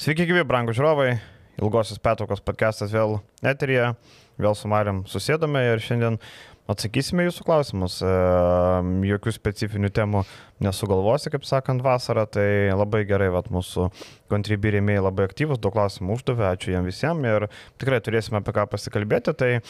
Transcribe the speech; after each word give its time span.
Sveiki, 0.00 0.24
gyvi, 0.24 0.40
brangų 0.48 0.72
žiūrovai. 0.72 1.10
Ilgosios 1.60 1.98
petokos 2.00 2.40
podcastas 2.40 2.88
vėl 2.88 3.18
eterija, 3.44 3.90
vėl 4.40 4.54
su 4.56 4.70
Mariam 4.72 5.02
susėdome 5.04 5.60
ir 5.74 5.82
šiandien 5.84 6.16
Atsakysime 6.70 7.24
jūsų 7.26 7.44
klausimus. 7.46 7.96
E, 8.04 8.10
jokių 9.08 9.32
specifinių 9.34 9.90
temų 9.94 10.20
nesugalvosi, 10.62 11.30
kaip 11.32 11.46
sakant, 11.48 11.82
vasarą. 11.82 12.26
Tai 12.30 12.46
labai 12.76 13.02
gerai, 13.08 13.30
vat, 13.34 13.48
mūsų 13.50 13.88
kontribirėmiai 14.30 15.00
labai 15.02 15.26
aktyvus, 15.26 15.58
daug 15.62 15.74
klausimų 15.74 16.14
uždavė, 16.18 16.46
ačiū 16.52 16.74
jiem 16.74 16.86
visiems 16.86 17.26
ir 17.26 17.48
tikrai 17.80 17.98
turėsime 18.04 18.38
apie 18.38 18.54
ką 18.54 18.66
pasikalbėti. 18.70 19.34
Tai 19.40 19.50
e, 19.56 19.62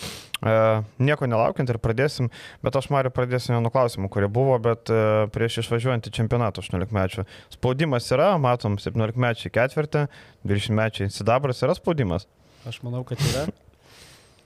nieko 1.00 1.30
nelaukiant 1.30 1.72
ir 1.72 1.80
pradėsim, 1.80 2.28
bet 2.66 2.76
aš 2.76 2.90
noriu 2.92 3.14
pradėsiu 3.14 3.56
nuo 3.56 3.72
klausimų, 3.72 4.12
kurie 4.12 4.28
buvo, 4.28 4.58
bet 4.60 4.92
e, 4.92 5.30
prieš 5.32 5.62
išvažiuojant 5.64 6.10
į 6.10 6.14
čempionatą 6.20 6.66
18 6.66 6.92
mečių. 6.96 7.26
Spaudimas 7.56 8.12
yra, 8.12 8.34
matom, 8.42 8.76
17 8.82 9.20
mečiai 9.20 9.56
ketvirtį, 9.56 10.04
20 10.44 10.78
mečiai 10.82 11.10
sidabras 11.14 11.64
yra 11.64 11.78
spaudimas. 11.78 12.28
Aš 12.68 12.82
manau, 12.84 13.06
kad 13.08 13.22
yra. 13.30 13.48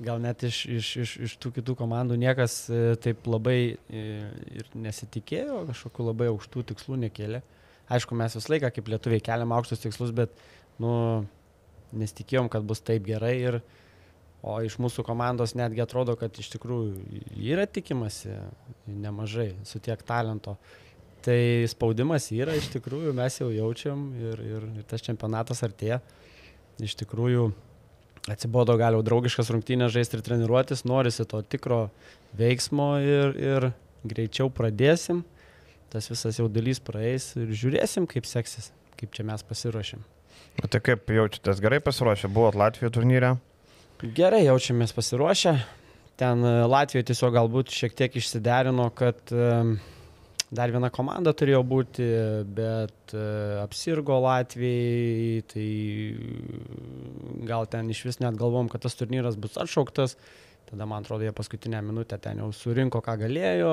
gal 0.02 0.20
net 0.22 0.42
iš, 0.46 0.64
iš, 0.66 0.88
iš, 1.04 1.12
iš 1.28 1.36
tų 1.42 1.52
kitų 1.58 1.76
komandų 1.78 2.18
niekas 2.20 2.64
e, 2.72 2.82
taip 3.02 3.26
labai 3.30 3.58
e, 3.74 4.02
ir 4.58 4.68
nesitikėjo, 4.74 5.64
kažkokiu 5.70 6.08
labai 6.08 6.30
aukštų 6.32 6.64
tikslų 6.72 6.98
nekėlė. 7.06 7.42
Aišku, 7.92 8.16
mes 8.16 8.34
visą 8.36 8.54
laiką 8.54 8.70
kaip 8.74 8.90
lietuviai 8.94 9.22
keliam 9.24 9.52
aukštus 9.54 9.82
tikslus, 9.84 10.12
bet 10.16 10.32
nu, 10.82 11.24
nesitikėjom, 11.94 12.48
kad 12.52 12.64
bus 12.66 12.82
taip 12.84 13.04
gerai. 13.06 13.34
Ir, 13.42 13.60
o 14.44 14.58
iš 14.64 14.78
mūsų 14.82 15.04
komandos 15.06 15.54
netgi 15.56 15.84
atrodo, 15.84 16.16
kad 16.20 16.36
iš 16.40 16.50
tikrųjų 16.56 17.20
yra 17.44 17.68
tikimasi 17.68 18.34
nemažai 18.88 19.52
su 19.68 19.80
tiek 19.84 20.00
talento. 20.06 20.56
Tai 21.24 21.38
spaudimas 21.72 22.26
yra, 22.36 22.52
iš 22.56 22.68
tikrųjų 22.74 23.14
mes 23.16 23.38
jau 23.40 23.48
jaučiam 23.52 24.10
ir, 24.20 24.42
ir, 24.44 24.66
ir 24.80 24.88
tas 24.88 25.04
čempionatas 25.04 25.62
artėja. 25.64 26.02
Iš 26.84 26.98
tikrųjų, 27.00 27.46
atsibodo 28.30 28.76
gal 28.80 28.96
jau 28.96 29.04
draugiškas 29.04 29.50
rungtynės 29.52 29.92
žaisti 29.94 30.18
ir 30.18 30.24
treniruotis, 30.24 30.84
norisi 30.88 31.26
to 31.28 31.42
tikro 31.42 31.88
veiksmo 32.38 32.94
ir, 33.02 33.36
ir 33.36 33.68
greičiau 34.08 34.50
pradėsim, 34.52 35.22
tas 35.92 36.08
visas 36.10 36.40
jaudulys 36.40 36.80
praeis 36.84 37.32
ir 37.38 37.52
žiūrėsim, 37.52 38.08
kaip 38.10 38.28
seksis, 38.28 38.72
kaip 39.00 39.14
čia 39.16 39.26
mes 39.28 39.44
pasiruošim. 39.46 40.02
O 40.62 40.70
tai 40.70 40.80
kaip 40.84 41.10
jaučiatės 41.10 41.60
gerai 41.62 41.80
pasiruošę, 41.82 42.30
buvot 42.32 42.56
Latvijoje 42.58 42.94
turnyre? 42.94 43.32
Gerai 44.14 44.44
jaučiamės 44.44 44.94
pasiruošę, 44.94 45.54
ten 46.20 46.44
e, 46.46 46.54
Latvijoje 46.70 47.08
tiesiog 47.10 47.34
galbūt 47.34 47.74
šiek 47.74 47.96
tiek 47.98 48.16
išsiderino, 48.20 48.88
kad 48.96 49.32
um, 49.34 49.76
dar 50.54 50.72
viena 50.74 50.90
komanda 50.94 51.32
turėjo 51.36 51.60
būti, 51.66 52.06
bet 52.56 53.14
e, 53.14 53.24
apsirgo 53.62 54.20
Latvijai, 54.22 55.42
tai 55.50 55.68
gal 57.48 57.68
ten 57.70 57.90
iš 57.92 58.04
vis 58.08 58.20
net 58.22 58.38
galvom, 58.40 58.70
kad 58.72 58.84
tas 58.84 58.96
turnyras 58.98 59.38
bus 59.40 59.58
atšauktas. 59.60 60.16
Tada, 60.64 60.86
man 60.88 61.04
atrodo, 61.04 61.26
jie 61.26 61.32
paskutinę 61.36 61.82
minutę 61.84 62.16
ten 62.18 62.38
jau 62.40 62.48
surinko, 62.56 63.02
ką 63.04 63.18
galėjo, 63.20 63.72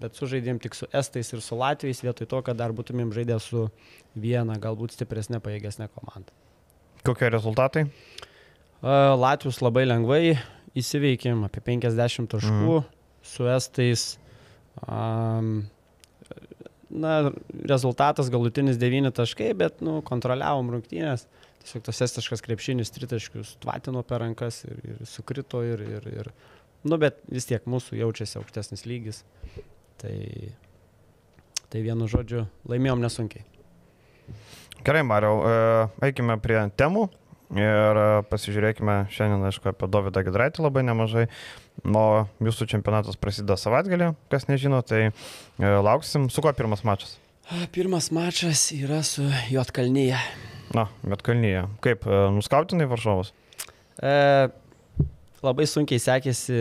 bet 0.00 0.16
sužaidėm 0.16 0.60
tik 0.62 0.76
su 0.78 0.88
Estais 0.96 1.34
ir 1.34 1.42
su 1.44 1.58
Latvijais, 1.60 2.00
vietoj 2.00 2.30
to, 2.30 2.40
kad 2.46 2.56
dar 2.56 2.72
būtumėm 2.76 3.12
žaidę 3.12 3.36
su 3.44 3.66
viena, 4.16 4.56
galbūt 4.62 4.96
stipresnė, 4.96 5.42
pajėgesnė 5.44 5.90
komanda. 5.92 6.32
Kokie 7.04 7.28
rezultatai? 7.32 7.84
Latvijus 8.80 9.60
labai 9.60 9.84
lengvai 9.84 10.22
įsiveikėm, 10.80 11.44
apie 11.44 11.60
50 11.66 12.32
taškų, 12.32 12.78
mm. 12.80 12.88
su 13.34 13.48
Estais 13.52 14.06
um, 14.86 15.68
na, 16.90 17.30
rezultatas 17.68 18.30
galutinis 18.32 18.78
9 18.80 19.12
taškai, 19.16 19.52
bet 19.58 19.80
nu, 19.84 20.00
kontroliavom 20.06 20.72
rungtynės. 20.74 21.26
Tiesiog 21.60 21.84
tas 21.90 22.00
estiškas 22.06 22.42
krepšinis 22.44 22.92
tritaškius 22.94 23.54
tvatino 23.60 24.02
per 24.06 24.22
rankas 24.24 24.62
ir, 24.64 24.80
ir 24.94 25.04
sukrito 25.08 25.60
ir, 25.66 25.82
ir, 25.84 26.08
ir, 26.22 26.32
nu, 26.88 26.96
bet 27.00 27.20
vis 27.28 27.48
tiek 27.48 27.66
mūsų 27.68 28.00
jaučiasi 28.00 28.40
aukštesnis 28.40 28.86
lygis. 28.88 29.22
Tai, 30.00 30.16
tai 31.68 31.84
vienu 31.84 32.08
žodžiu, 32.08 32.46
laimėjom 32.70 33.04
nesunkiai. 33.04 33.44
Gerai, 34.80 35.02
Mariau, 35.04 35.42
e, 35.44 35.88
eikime 36.08 36.38
prie 36.40 36.62
temų. 36.80 37.10
Ir 37.50 37.98
e, 37.98 38.06
pasižiūrėkime 38.30 39.02
šiandien, 39.12 39.42
aišku, 39.50 39.72
apie 39.72 39.88
Davidą 39.90 40.22
Gedraitį 40.24 40.64
labai 40.64 40.84
nemažai. 40.86 41.26
O 41.84 42.04
jūsų 42.44 42.66
čempionatas 42.70 43.18
prasideda 43.20 43.56
savaitgalį, 43.60 44.12
kas 44.32 44.46
nežino, 44.50 44.80
tai 44.84 45.08
e, 45.08 45.12
lauksim. 45.60 46.28
Su 46.32 46.44
kuo 46.44 46.52
pirmas 46.56 46.84
mačas? 46.84 47.16
Pirmas 47.74 48.10
mačas 48.14 48.68
yra 48.76 49.00
su 49.06 49.24
Jotkalnyje. 49.50 50.18
Na, 50.76 50.86
Jotkalnyje. 51.08 51.64
Kaip, 51.84 52.04
e, 52.06 52.20
nuskautinai 52.36 52.88
varžovus? 52.90 53.32
E, 54.02 54.12
labai 55.44 55.66
sunkiai 55.68 56.02
sekėsi 56.02 56.60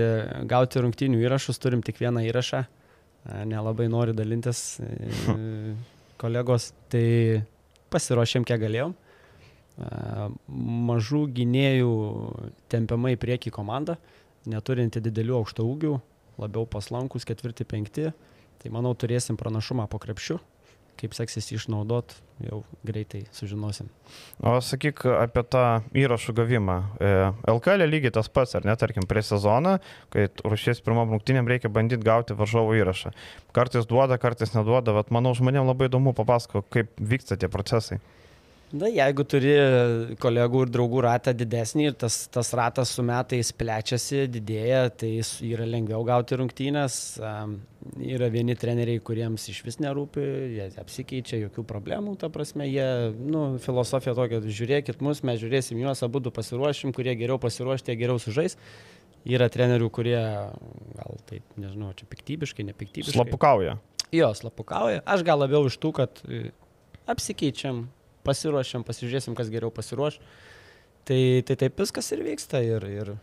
gauti 0.49 0.83
rungtinių 0.85 1.21
įrašus, 1.25 1.59
turim 1.61 1.83
tik 1.85 1.99
vieną 2.01 2.23
įrašą. 2.29 2.63
E, 2.63 3.43
nelabai 3.49 3.89
noriu 3.91 4.15
dalintis 4.15 4.79
e, 4.83 5.35
kolegos, 6.21 6.71
tai 6.91 7.43
pasiruošėm 7.91 8.47
kiek 8.47 8.61
galėjom 8.63 8.95
mažų 9.79 11.21
gynėjų 11.35 11.91
tempiama 12.71 13.13
į 13.13 13.19
priekį 13.21 13.51
komanda, 13.55 13.95
neturinti 14.49 15.01
didelių 15.03 15.39
aukšto 15.41 15.65
ūgių, 15.67 15.97
labiau 16.39 16.67
paslankus 16.69 17.27
ketvirti, 17.27 17.67
penkti. 17.67 18.09
Tai 18.59 18.71
manau 18.75 18.91
turėsim 18.97 19.37
pranašumą 19.39 19.87
po 19.91 19.99
krepšiu. 20.03 20.39
Kaip 20.99 21.13
seksis 21.15 21.45
išnaudot, 21.55 22.11
jau 22.43 22.57
greitai 22.83 23.21
sužinosim. 23.31 23.87
O 24.43 24.57
sakyk 24.59 25.05
apie 25.13 25.45
tą 25.47 25.61
įrašų 25.95 26.35
gavimą. 26.35 26.75
E, 26.99 27.11
LKL 27.53 27.87
lygiai 27.87 28.11
tas 28.17 28.27
pats, 28.27 28.57
ar 28.59 28.67
ne, 28.67 28.75
tarkim, 28.75 29.07
prie 29.07 29.23
sezono, 29.23 29.77
kai 30.11 30.27
ruošies 30.43 30.83
pirmam 30.83 31.15
rungtynėm 31.15 31.47
reikia 31.47 31.71
bandyti 31.71 32.03
gauti 32.03 32.35
varžovo 32.35 32.75
įrašą. 32.75 33.13
Kartais 33.55 33.87
duoda, 33.87 34.19
kartais 34.19 34.51
neduoda, 34.57 34.97
bet 34.99 35.15
manau 35.15 35.31
žmonėms 35.39 35.71
labai 35.71 35.87
įdomu 35.87 36.11
papasako, 36.17 36.65
kaip 36.67 36.91
vyksta 36.99 37.39
tie 37.39 37.47
procesai. 37.47 38.01
Na, 38.69 38.85
jeigu 38.85 39.23
turi 39.25 39.53
kolegų 40.21 40.59
ir 40.67 40.71
draugų 40.75 41.01
ratą 41.01 41.31
didesnį 41.33 41.87
ir 41.89 41.95
tas, 41.97 42.19
tas 42.29 42.51
ratas 42.53 42.91
su 42.93 43.01
metais 43.05 43.49
plečiasi, 43.57 44.27
didėja, 44.29 44.83
tai 44.93 45.09
yra 45.47 45.65
lengviau 45.65 46.03
gauti 46.05 46.37
rungtynės. 46.37 46.99
Yra 47.97 48.29
vieni 48.29 48.53
treneriai, 48.59 49.01
kuriems 49.01 49.47
iš 49.49 49.63
vis 49.65 49.79
nerūpi, 49.81 50.21
jie 50.53 50.69
apsikeičia, 50.83 51.41
jokių 51.47 51.65
problemų, 51.65 52.13
ta 52.21 52.29
prasme, 52.29 52.67
jie, 52.69 52.85
nu, 53.17 53.43
filosofija 53.63 54.13
tokia, 54.17 54.43
žiūrėkit 54.45 55.01
mus, 55.01 55.23
mes 55.25 55.41
žiūrėsim 55.41 55.81
juos, 55.81 56.05
abu 56.05 56.21
pasiruošim, 56.29 56.93
kurie 56.93 57.17
geriau 57.17 57.41
pasiruoš, 57.41 57.87
tie 57.87 57.97
geriau 57.97 58.21
sužais. 58.21 58.59
Yra 59.27 59.49
trenerių, 59.51 59.89
kurie 59.91 60.19
gal 60.19 61.21
taip, 61.27 61.43
nežinau, 61.59 61.95
čia 61.97 62.05
piktybiškai, 62.07 62.69
nepiktybiškai. 62.69 63.17
Slapukauja. 63.17 63.79
Jo, 64.15 64.29
slapukauja. 64.37 65.01
Aš 65.09 65.25
gal 65.27 65.41
labiau 65.41 65.65
iš 65.67 65.75
tų, 65.81 65.91
kad 65.97 66.21
e, 66.23 66.51
apsikeičiam, 67.09 67.87
pasiruošiam, 68.29 68.85
pasižiūrėsim, 68.87 69.35
kas 69.37 69.51
geriau 69.51 69.73
pasiruoš. 69.73 70.21
Tai, 71.09 71.19
tai 71.47 71.57
taip 71.57 71.79
viskas 71.81 72.11
ir 72.13 72.23
vyksta 72.25 72.61
ir, 72.61 72.85
ir 72.93 73.13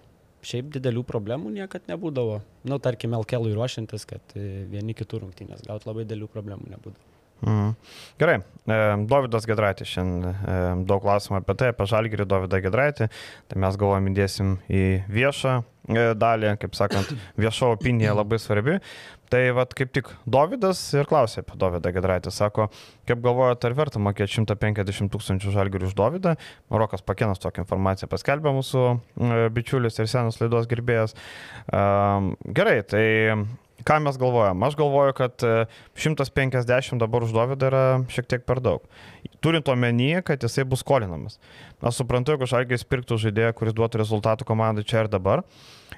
šiaip 0.47 0.71
didelių 0.77 1.03
problemų 1.07 1.53
niekad 1.55 1.87
nebūdavo. 1.91 2.41
Na, 2.65 2.75
nu, 2.75 2.81
tarkim, 2.83 3.15
Elkelui 3.19 3.55
ruošiantis, 3.57 4.07
kad 4.11 4.37
vieni 4.37 4.97
kitų 4.97 5.23
rungtynės 5.25 5.67
gauti 5.67 5.89
labai 5.89 6.07
didelių 6.07 6.31
problemų 6.33 6.75
nebūdavo. 6.75 7.16
Mhm. 7.45 7.75
Gerai, 8.19 8.37
e, 8.67 8.77
Davidas 9.07 9.45
Gedraitis, 9.47 9.91
šiandien 9.93 10.33
e, 10.33 10.59
daug 10.89 11.03
klausimų 11.05 11.43
apie 11.43 11.57
tai, 11.61 11.73
apie 11.75 11.87
Žalgirį 11.91 12.27
Davidą 12.29 12.63
Gedraitį, 12.65 13.09
tai 13.51 13.59
mes 13.61 13.77
galvojame 13.77 14.13
įdėsim 14.15 14.55
į 14.73 14.85
viešą 15.13 15.59
e, 15.61 16.07
dalį, 16.17 16.55
kaip 16.63 16.79
sakant, 16.79 17.13
viešo 17.43 17.75
opinija 17.77 18.17
labai 18.17 18.41
svarbi. 18.41 18.79
Tai 19.27 19.41
vad 19.59 19.73
kaip 19.75 19.91
tik 19.91 20.09
Davidas 20.31 20.79
ir 20.95 21.09
klausė 21.11 21.43
apie 21.43 21.59
Davidą 21.59 21.91
Gedraitį, 21.97 22.31
sako, 22.33 22.69
kaip 23.11 23.21
galvojate, 23.25 23.67
ar 23.69 23.75
verta 23.75 24.01
mokėti 24.01 24.39
150 24.39 25.11
tūkstančių 25.13 25.53
Žalgirį 25.59 25.91
už 25.91 25.97
Davidą. 25.99 26.37
Rokas 26.71 27.03
Pakenas 27.03 27.43
tokią 27.43 27.67
informaciją 27.67 28.09
paskelbė 28.13 28.55
mūsų 28.55 28.87
bičiulis 29.57 29.99
ir 29.99 30.09
senas 30.13 30.39
laidos 30.39 30.71
gerbėjas. 30.71 31.19
Gerai, 31.67 32.79
tai 32.87 33.05
ką 33.87 34.01
mes 34.03 34.19
galvojam? 34.21 34.65
Aš 34.67 34.77
galvoju, 34.79 35.15
kad 35.17 35.47
150 35.97 36.97
e, 36.97 36.99
dabar 37.01 37.27
už 37.27 37.35
Dovydą 37.37 37.71
yra 37.71 37.85
šiek 38.13 38.29
tiek 38.31 38.47
per 38.47 38.61
daug. 38.65 38.85
Turint 39.45 39.69
omenyje, 39.69 40.23
kad 40.27 40.43
jisai 40.43 40.65
bus 40.69 40.83
skolinamas. 40.85 41.39
Aš 41.85 42.01
suprantu, 42.01 42.33
jeigu 42.33 42.49
Žalgis 42.49 42.87
pirktų 42.89 43.19
žaidėją, 43.21 43.55
kuris 43.57 43.75
duotų 43.77 44.01
rezultatų 44.01 44.47
komandai 44.49 44.85
čia 44.87 45.03
ir 45.05 45.11
dabar, 45.13 45.43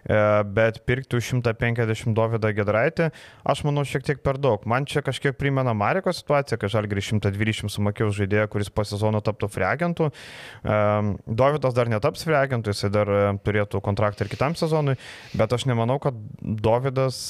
e, 0.02 0.19
bet 0.44 0.81
pirkti 0.88 1.20
už 1.20 1.31
150 1.38 2.17
Dovydą 2.17 2.50
Gedraitį, 2.56 3.11
aš 3.46 3.62
manau, 3.67 3.85
šiek 3.87 4.06
tiek 4.06 4.23
per 4.25 4.40
daug. 4.43 4.67
Man 4.67 4.88
čia 4.90 5.05
kažkiek 5.06 5.38
primena 5.38 5.75
Mariko 5.76 6.12
situaciją, 6.14 6.58
kai 6.58 6.73
Žalgis 6.73 7.12
120 7.12 7.70
sumokėjo 7.75 8.11
žaidėją, 8.23 8.49
kuris 8.50 8.73
po 8.75 8.87
sezono 8.88 9.23
taptų 9.23 9.50
freagentų. 9.55 10.11
E, 10.11 10.81
Dovydas 11.29 11.76
dar 11.79 11.93
netaps 11.93 12.26
freagentų, 12.26 12.75
jisai 12.75 12.91
dar 12.94 13.14
turėtų 13.46 13.82
kontraktą 13.84 14.26
ir 14.26 14.34
kitam 14.34 14.58
sezonui, 14.58 14.99
bet 15.38 15.55
aš 15.55 15.69
nemanau, 15.70 16.00
kad 16.02 16.19
Dovydas 16.43 17.29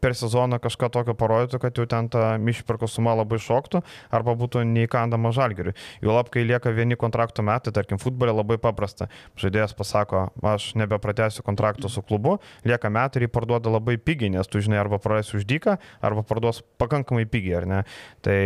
per 0.00 0.16
sezoną 0.16 0.58
kažką 0.62 0.90
tokio 0.92 1.14
parodytų, 1.18 1.60
kad 1.62 1.78
jau 1.78 1.86
ten 1.90 2.08
ta 2.12 2.34
išpirko 2.38 2.88
suma 2.90 3.14
labai 3.18 3.40
šoktų 3.42 3.82
arba 4.16 4.34
būtų 4.38 4.64
neįkandama 4.68 5.32
žalgeriui. 5.36 5.76
Jau 6.04 6.16
lab, 6.16 6.32
kai 6.32 6.44
lieka 6.48 6.72
vieni 6.74 6.98
kontrakto 7.00 7.44
metai, 7.46 7.74
tarkim, 7.76 8.00
futbole 8.00 8.34
labai 8.34 8.58
paprasta. 8.62 9.10
Žaidėjas 9.40 9.76
pasako, 9.78 10.28
aš 10.42 10.72
nebepratęsiu 10.80 11.44
kontrakto 11.46 11.92
su 11.92 12.02
klubu, 12.06 12.38
lieka 12.64 12.90
metai 12.92 13.20
ir 13.22 13.28
jį 13.28 13.34
parduoda 13.36 13.72
labai 13.72 13.98
pigiai, 14.00 14.32
nes 14.32 14.48
tu 14.50 14.62
žinai, 14.64 14.80
arba 14.82 15.00
prarasi 15.02 15.38
už 15.40 15.48
dyką, 15.50 15.78
arba 16.00 16.26
parduos 16.26 16.64
pakankamai 16.80 17.28
pigiai, 17.30 17.60
ar 17.62 17.70
ne? 17.70 17.80
Tai 18.24 18.40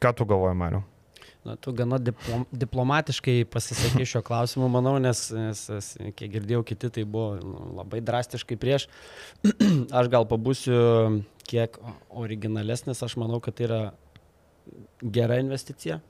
ką 0.00 0.16
tu 0.16 0.28
galvoji, 0.28 0.58
Mariu? 0.60 0.89
Na, 1.40 1.54
tu 1.56 1.72
gana 1.72 1.96
diplom, 1.96 2.42
diplomatiškai 2.52 3.46
pasisakė 3.48 4.04
šio 4.04 4.20
klausimu, 4.24 4.66
manau, 4.68 4.98
nes, 5.00 5.22
nes, 5.32 5.62
nes 5.72 5.86
kiek 6.18 6.34
girdėjau, 6.34 6.60
kiti 6.68 6.90
tai 6.92 7.04
buvo 7.08 7.38
nu, 7.40 7.62
labai 7.78 8.02
drastiškai 8.04 8.58
prieš. 8.60 8.84
aš 9.98 10.10
gal 10.12 10.28
pabūsiu 10.28 10.76
kiek 11.48 11.78
originalesnis, 12.12 13.00
aš 13.06 13.16
manau, 13.22 13.40
kad 13.40 13.56
tai 13.56 13.70
yra 13.70 13.80
gera 15.00 15.40
investicija. 15.40 16.02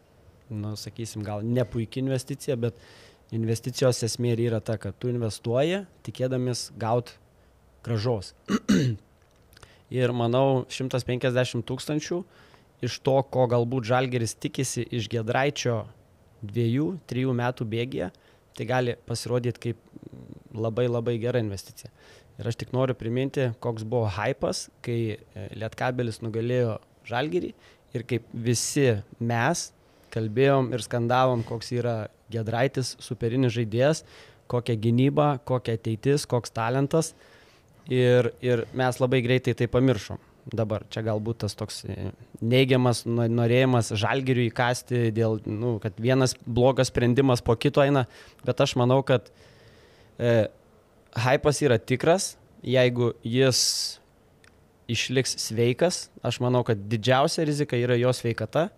Nu, 0.51 0.75
sakysim, 0.75 1.23
gal 1.23 1.47
ne 1.47 1.63
puikia 1.63 2.03
investicija, 2.03 2.59
bet 2.59 2.83
investicijos 3.31 4.03
esmė 4.03 4.35
yra 4.49 4.59
ta, 4.59 4.75
kad 4.83 4.99
tu 4.99 5.13
investuoji, 5.15 5.85
tikėdamis 6.11 6.73
gauti 6.81 7.15
gražos. 7.87 8.35
Ir 10.01 10.11
manau, 10.15 10.65
150 10.71 11.63
tūkstančių 11.67 12.25
iš 12.85 13.01
to, 13.05 13.17
ko 13.33 13.47
galbūt 13.51 13.89
Žalgeris 13.89 14.37
tikisi 14.41 14.85
iš 14.89 15.09
Gedraičio 15.13 15.85
dviejų, 16.41 16.87
trijų 17.11 17.35
metų 17.37 17.67
bėgėje, 17.69 18.11
tai 18.57 18.67
gali 18.69 18.97
pasirodyti 19.09 19.63
kaip 19.69 19.81
labai 20.57 20.87
labai 20.89 21.19
gera 21.21 21.43
investicija. 21.43 21.93
Ir 22.41 22.49
aš 22.49 22.57
tik 22.63 22.73
noriu 22.73 22.97
priminti, 22.97 23.51
koks 23.61 23.85
buvo 23.85 24.09
hypas, 24.17 24.69
kai 24.85 24.99
e, 25.13 25.19
Lietkabelis 25.61 26.23
nugalėjo 26.25 26.79
Žalgerį 27.09 27.53
ir 27.97 28.07
kaip 28.09 28.31
visi 28.33 28.89
mes 29.21 29.67
kalbėjom 30.15 30.73
ir 30.75 30.85
skandavom, 30.85 31.45
koks 31.47 31.71
yra 31.77 31.99
Gedraitis, 32.33 32.95
superinis 33.03 33.53
žaidėjas, 33.57 34.05
kokia 34.51 34.79
gynyba, 34.81 35.35
kokia 35.47 35.77
ateitis, 35.79 36.27
koks 36.31 36.55
talentas. 36.55 37.13
Ir, 37.91 38.31
ir 38.45 38.65
mes 38.77 39.01
labai 39.03 39.19
greitai 39.25 39.57
tai 39.59 39.67
pamiršom 39.71 40.30
dabar. 40.57 40.85
Čia 40.93 41.03
galbūt 41.07 41.43
tas 41.45 41.57
toks 41.59 41.83
e, 41.87 42.11
neigiamas 42.41 43.05
norėjimas 43.07 43.93
žalgiriui 44.01 44.49
įkasti 44.51 45.11
dėl, 45.17 45.39
nu, 45.47 45.77
kad 45.83 45.99
vienas 46.01 46.37
blogas 46.47 46.91
sprendimas 46.93 47.43
po 47.45 47.57
kito 47.59 47.85
eina, 47.85 48.07
bet 48.47 48.63
aš 48.63 48.77
manau, 48.81 49.01
kad 49.07 49.31
e, 50.19 50.51
hypas 51.27 51.63
yra 51.65 51.81
tikras, 51.81 52.35
jeigu 52.67 53.13
jis 53.27 53.63
išliks 54.91 55.37
sveikas, 55.41 56.09
aš 56.27 56.41
manau, 56.43 56.65
kad 56.67 56.81
didžiausia 56.91 57.47
rizika 57.47 57.79
yra 57.79 57.99
jo 58.01 58.13
sveikata, 58.17 58.69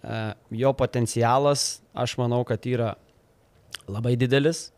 e, 0.00 0.20
jo 0.62 0.72
potencialas, 0.76 1.80
aš 1.94 2.16
manau, 2.20 2.42
kad 2.48 2.64
yra 2.68 2.94
labai 3.86 4.16
didelis 4.18 4.70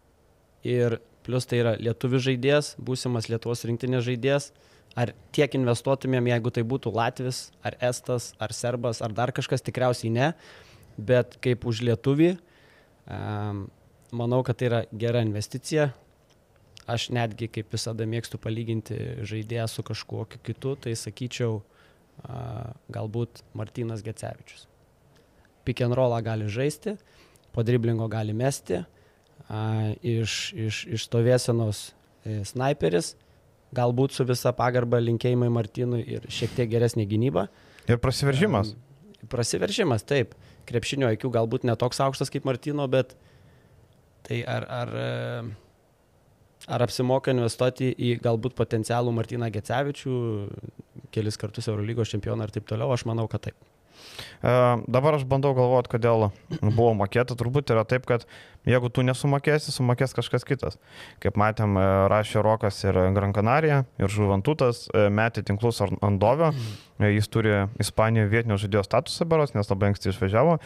ir 0.67 0.99
plus 1.29 1.45
tai 1.45 1.61
yra 1.61 1.77
lietuvių 1.77 2.21
žaidėjas, 2.25 2.73
būsimas 2.81 3.29
Lietuvos 3.29 3.67
rinktinės 3.69 4.07
žaidėjas 4.07 4.51
ar 4.99 5.13
tiek 5.35 5.55
investuotumėm, 5.55 6.31
jeigu 6.33 6.53
tai 6.55 6.65
būtų 6.67 6.93
Latvis, 6.95 7.49
ar 7.63 7.77
Estas, 7.91 8.33
ar 8.43 8.55
Serbas, 8.57 9.03
ar 9.05 9.15
dar 9.15 9.33
kažkas, 9.37 9.63
tikriausiai 9.63 10.11
ne, 10.15 10.33
bet 10.99 11.39
kaip 11.45 11.67
už 11.69 11.85
lietuvį, 11.87 12.33
um, 13.07 13.67
manau, 14.11 14.43
kad 14.47 14.59
tai 14.59 14.71
yra 14.71 14.83
gera 14.91 15.23
investicija. 15.23 15.93
Aš 16.89 17.11
netgi, 17.13 17.51
kaip 17.53 17.75
visada, 17.75 18.07
mėgstu 18.09 18.41
palyginti 18.41 18.97
žaidėją 19.29 19.67
su 19.69 19.85
kažkuo 19.85 20.23
kitu, 20.41 20.73
tai 20.81 20.95
sakyčiau, 20.97 21.59
galbūt 22.89 23.43
Martinas 23.55 24.03
Gecevičius. 24.03 24.67
Pick 25.65 25.83
and 25.85 25.95
rollą 25.95 26.21
gali 26.25 26.49
žaisti, 26.49 26.97
po 27.53 27.63
driblingo 27.63 28.09
gali 28.09 28.33
mesti, 28.33 28.83
iš, 30.03 30.53
iš, 30.57 30.83
iš 30.97 31.07
stovėsenos 31.09 31.83
e, 32.25 32.43
sniperis, 32.49 33.15
galbūt 33.77 34.17
su 34.17 34.27
visa 34.29 34.53
pagarba 34.57 35.01
linkėjimai 35.03 35.49
Martinui 35.53 36.03
ir 36.07 36.27
šiek 36.33 36.55
tiek 36.57 36.71
geresnė 36.71 37.07
gynyba. 37.09 37.49
Ir 37.89 38.01
prasiveržimas. 38.03 38.75
Prasiveržimas, 39.33 40.05
taip. 40.09 40.35
Krepšinio 40.69 41.09
akių 41.09 41.31
galbūt 41.33 41.65
netoks 41.69 42.01
aukštas 42.05 42.33
kaip 42.33 42.45
Martino, 42.49 42.85
bet 42.93 43.15
tai 44.27 44.43
ar, 44.49 44.67
ar, 44.69 44.93
ar 46.69 46.85
apsimoka 46.85 47.33
investuoti 47.33 47.91
į 47.95 48.19
galbūt 48.25 48.57
potencialų 48.59 49.15
Martiną 49.17 49.49
Gecevičių, 49.55 50.19
kelis 51.15 51.41
kartus 51.41 51.71
Eurolygos 51.73 52.13
čempioną 52.13 52.49
ir 52.49 52.55
taip 52.57 52.69
toliau, 52.69 52.93
aš 52.93 53.07
manau, 53.09 53.29
kad 53.33 53.49
taip. 53.49 53.57
E, 54.43 54.53
dabar 54.87 55.19
aš 55.19 55.27
bandau 55.29 55.55
galvoti, 55.57 55.93
kodėl 55.97 56.29
buvo 56.63 56.93
mokėta. 56.99 57.37
Turbūt 57.39 57.73
yra 57.75 57.85
taip, 57.89 58.07
kad 58.09 58.27
jeigu 58.69 58.91
tu 58.93 59.05
nesumokėsi, 59.07 59.75
sumokės 59.75 60.17
kažkas 60.17 60.47
kitas. 60.49 60.79
Kaip 61.23 61.39
matėm, 61.41 61.79
e, 61.79 61.87
rašė 62.13 62.43
Rokas 62.47 62.83
ir 62.87 62.99
Gran 63.17 63.35
Canaria, 63.37 63.85
ir 64.01 64.13
Žuventutas 64.13 64.87
e, 64.93 65.09
metė 65.13 65.45
tinklus 65.47 65.83
ant 65.85 66.21
Dovio. 66.23 66.53
Jis 66.99 67.31
turi 67.31 67.55
Ispanijoje 67.79 68.33
vietinio 68.33 68.59
žaidėjo 68.59 68.85
statusą 68.87 69.29
beros, 69.31 69.55
nes 69.55 69.71
labai 69.71 69.93
anksti 69.93 70.11
išvažiavo. 70.11 70.59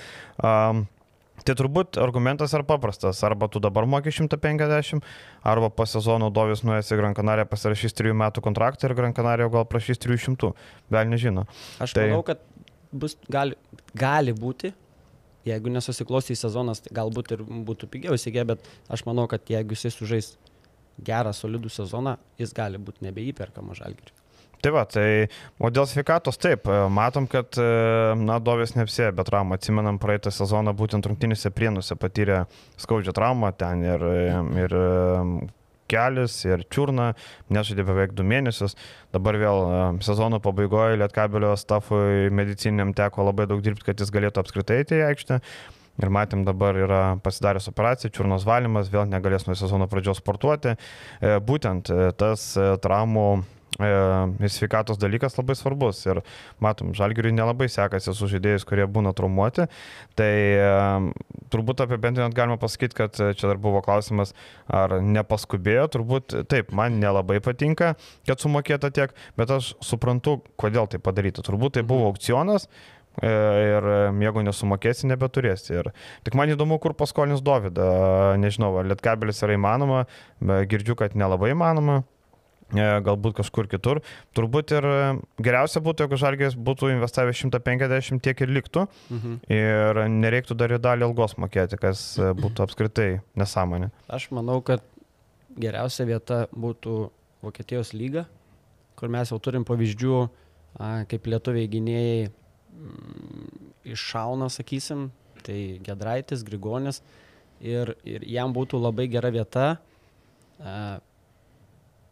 Tai 1.43 1.55
turbūt 1.59 1.99
argumentas 1.99 2.53
yra 2.55 2.65
paprastas. 2.67 3.23
Arba 3.27 3.49
tu 3.51 3.61
dabar 3.63 3.87
moki 3.89 4.13
150, 4.15 5.03
arba 5.43 5.71
po 5.75 5.87
sezono 5.89 6.31
Dovis 6.35 6.63
nuėjęs 6.67 6.93
į 6.95 6.99
Gran 7.01 7.17
Canaria 7.19 7.47
pasirašys 7.49 7.97
3 7.99 8.15
metų 8.21 8.45
kontraktą 8.45 8.87
ir 8.87 8.95
Gran 8.99 9.17
Canaria 9.17 9.49
gal 9.51 9.67
prašys 9.67 10.03
300. 10.05 10.53
Vėl 10.93 11.11
nežino. 11.11 11.47
Aš 11.83 11.97
tai... 11.97 12.07
manau, 12.11 12.23
kad 12.27 12.45
bus, 12.93 13.17
gali, 13.33 13.57
gali 13.99 14.35
būti, 14.37 14.73
jeigu 15.49 15.73
nesusiklostys 15.75 16.45
sezonas, 16.45 16.83
tai 16.85 16.95
galbūt 17.01 17.35
ir 17.37 17.45
būtų 17.67 17.89
pigiau 17.91 18.17
įsigė, 18.19 18.47
bet 18.53 18.67
aš 18.93 19.05
manau, 19.09 19.27
kad 19.31 19.49
jeigu 19.51 19.77
jisai 19.77 19.93
sužais 19.95 20.33
gerą, 21.03 21.33
solidų 21.35 21.73
sezoną, 21.73 22.17
jis 22.41 22.53
gali 22.57 22.79
būti 22.79 23.07
nebeįperkama 23.09 23.77
žalgiriui. 23.79 24.19
Tai 24.63 24.71
va, 24.71 24.85
tai 24.87 25.27
o 25.59 25.73
dėl 25.75 25.89
sveikatos 25.91 26.39
taip, 26.39 26.69
matom, 26.95 27.25
kad, 27.27 27.59
na, 28.21 28.37
Dovės 28.39 28.77
neapsėjo, 28.77 29.11
bet 29.19 29.27
traumą, 29.27 29.57
atsimenam, 29.59 29.99
praeitą 29.99 30.31
sezoną 30.31 30.71
būtent 30.79 31.09
rungtynėse 31.11 31.51
prienuose 31.51 31.97
patyrė 31.99 32.45
skaudžią 32.79 33.17
traumą 33.17 33.51
ten 33.59 33.83
ir, 33.83 34.05
ir 34.63 34.77
Kelis 35.93 36.39
ir 36.49 36.65
Čiurna, 36.73 37.13
nežaidė 37.53 37.85
beveik 37.89 38.17
du 38.17 38.25
mėnesius. 38.27 38.77
Dabar 39.15 39.39
vėl 39.41 39.63
e, 39.67 39.85
sezono 40.07 40.41
pabaigoje 40.43 40.99
Lietkabelio 41.03 41.53
stafui 41.61 42.33
medicininiam 42.33 42.95
teko 42.97 43.29
labai 43.29 43.49
daug 43.51 43.63
dirbti, 43.65 43.91
kad 43.91 44.01
jis 44.01 44.13
galėtų 44.15 44.43
apskritai 44.43 44.83
į 44.83 45.05
aikštę. 45.11 45.41
Ir 46.01 46.09
matėm 46.09 46.47
dabar 46.47 46.77
yra 46.81 47.01
pasidaręs 47.21 47.69
operacija, 47.69 48.11
čiurnos 48.11 48.47
valymas, 48.49 48.89
vėl 48.93 49.05
negalės 49.11 49.45
nuo 49.45 49.57
sezono 49.59 49.89
pradžios 49.93 50.23
sportuoti. 50.23 50.73
E, 51.21 51.35
būtent 51.45 51.93
e, 51.93 52.07
tas 52.17 52.53
traumų 52.57 53.27
ir 53.89 54.53
sveikatos 54.53 55.01
dalykas 55.01 55.37
labai 55.39 55.57
svarbus. 55.59 56.05
Ir 56.07 56.23
matom, 56.63 56.93
žalgiriui 56.97 57.35
nelabai 57.37 57.69
sekasi 57.73 58.15
su 58.17 58.29
žaidėjais, 58.31 58.67
kurie 58.69 58.87
būna 58.87 59.15
traumuoti. 59.17 59.69
Tai 60.19 60.33
turbūt 61.53 61.85
apibendrinant 61.85 62.37
galima 62.37 62.59
pasakyti, 62.61 62.99
kad 63.03 63.19
čia 63.19 63.51
dar 63.51 63.61
buvo 63.63 63.83
klausimas, 63.85 64.35
ar 64.69 64.99
nepaskubėjo. 65.03 65.89
Turbūt 65.97 66.39
taip, 66.53 66.73
man 66.77 67.01
nelabai 67.03 67.41
patinka, 67.45 67.95
kad 68.29 68.43
sumokėta 68.43 68.93
tiek, 68.95 69.15
bet 69.39 69.53
aš 69.53 69.75
suprantu, 69.85 70.41
kodėl 70.61 70.91
tai 70.91 71.03
padaryti. 71.03 71.45
Turbūt 71.45 71.79
tai 71.79 71.87
buvo 71.87 72.07
mhm. 72.09 72.13
aukcionas. 72.13 72.69
E, 73.21 73.29
ir 73.29 73.87
jeigu 74.25 74.45
nesumokėsi, 74.47 75.09
nebeturėsi. 75.11 75.75
Ir 75.77 75.91
tik 76.25 76.37
man 76.39 76.53
įdomu, 76.53 76.79
kur 76.81 76.95
paskolins 76.97 77.45
Dovydą. 77.45 77.89
Nežinau, 78.41 78.73
ar 78.81 78.89
Lietkabelis 78.89 79.43
yra 79.45 79.59
įmanoma, 79.59 80.07
girdžiu, 80.41 80.97
kad 80.99 81.19
nelabai 81.19 81.53
įmanoma. 81.53 82.03
E, 82.73 82.85
galbūt 83.05 83.37
kažkur 83.37 83.69
kitur. 83.69 84.01
Turbūt 84.37 84.73
ir 84.73 84.87
geriausia 85.45 85.83
būtų, 85.85 86.07
jeigu 86.07 86.19
Žalgės 86.21 86.57
būtų 86.57 86.93
investavęs 86.95 87.43
150 87.45 88.23
tiek 88.25 88.45
ir 88.45 88.53
liktų 88.57 88.87
mhm. 89.13 89.35
ir 89.53 90.03
nereiktų 90.09 90.57
dar 90.57 90.73
į 90.77 90.81
dalį 90.83 91.09
algos 91.11 91.37
mokėti, 91.41 91.77
kas 91.81 92.05
būtų 92.19 92.63
apskritai 92.67 93.11
nesąmonė. 93.39 93.93
Aš 94.09 94.31
manau, 94.33 94.61
kad 94.65 94.85
geriausia 95.53 96.09
vieta 96.09 96.47
būtų 96.53 97.11
Vokietijos 97.43 97.91
lyga, 97.93 98.29
kur 98.95 99.11
mes 99.11 99.33
jau 99.33 99.41
turim 99.43 99.65
pavyzdžių, 99.67 100.19
kaip 101.11 101.25
lietuviai 101.27 101.67
gynėjai 101.69 102.29
mm, 102.29 103.49
iššauna, 103.97 104.47
sakysim, 104.55 105.09
tai 105.43 105.81
Gedraitis, 105.83 106.45
Grigonis 106.47 107.03
ir, 107.59 107.97
ir 108.07 108.23
jam 108.31 108.55
būtų 108.55 108.79
labai 108.79 109.09
gera 109.11 109.33
vieta 109.35 109.67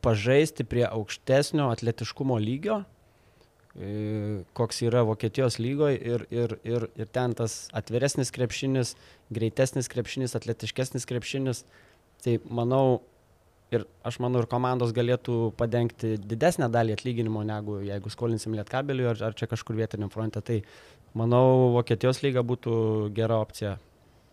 pažaisti 0.03 0.65
prie 0.65 0.87
aukštesnio 0.87 1.69
atletiškumo 1.73 2.39
lygio, 2.41 2.81
e, 3.75 4.43
koks 4.57 4.83
yra 4.87 5.05
Vokietijos 5.09 5.59
lygoje 5.63 6.01
ir, 6.01 6.27
ir, 6.31 6.57
ir, 6.65 6.89
ir 6.97 7.13
ten 7.13 7.37
tas 7.39 7.69
atviresnis 7.77 8.33
krepšinis, 8.35 8.97
greitesnis 9.31 9.91
krepšinis, 9.93 10.37
atletiškesnis 10.39 11.09
krepšinis. 11.09 11.65
Tai 12.25 12.37
manau, 12.51 13.01
ir 13.73 13.87
aš 14.05 14.21
manau, 14.23 14.43
ir 14.43 14.51
komandos 14.51 14.93
galėtų 14.97 15.53
padengti 15.61 16.17
didesnę 16.21 16.69
dalį 16.73 16.99
atlyginimo, 16.99 17.45
negu 17.47 17.81
jeigu 17.87 18.13
skolinsim 18.13 18.57
lietkabeliui 18.59 19.09
ar, 19.13 19.25
ar 19.31 19.39
čia 19.39 19.49
kažkur 19.51 19.79
vietiniam 19.79 20.13
fronte. 20.13 20.43
Tai 20.45 20.61
manau, 21.17 21.73
Vokietijos 21.79 22.23
lyga 22.27 22.45
būtų 22.47 22.75
gera 23.17 23.41
opcija 23.41 23.79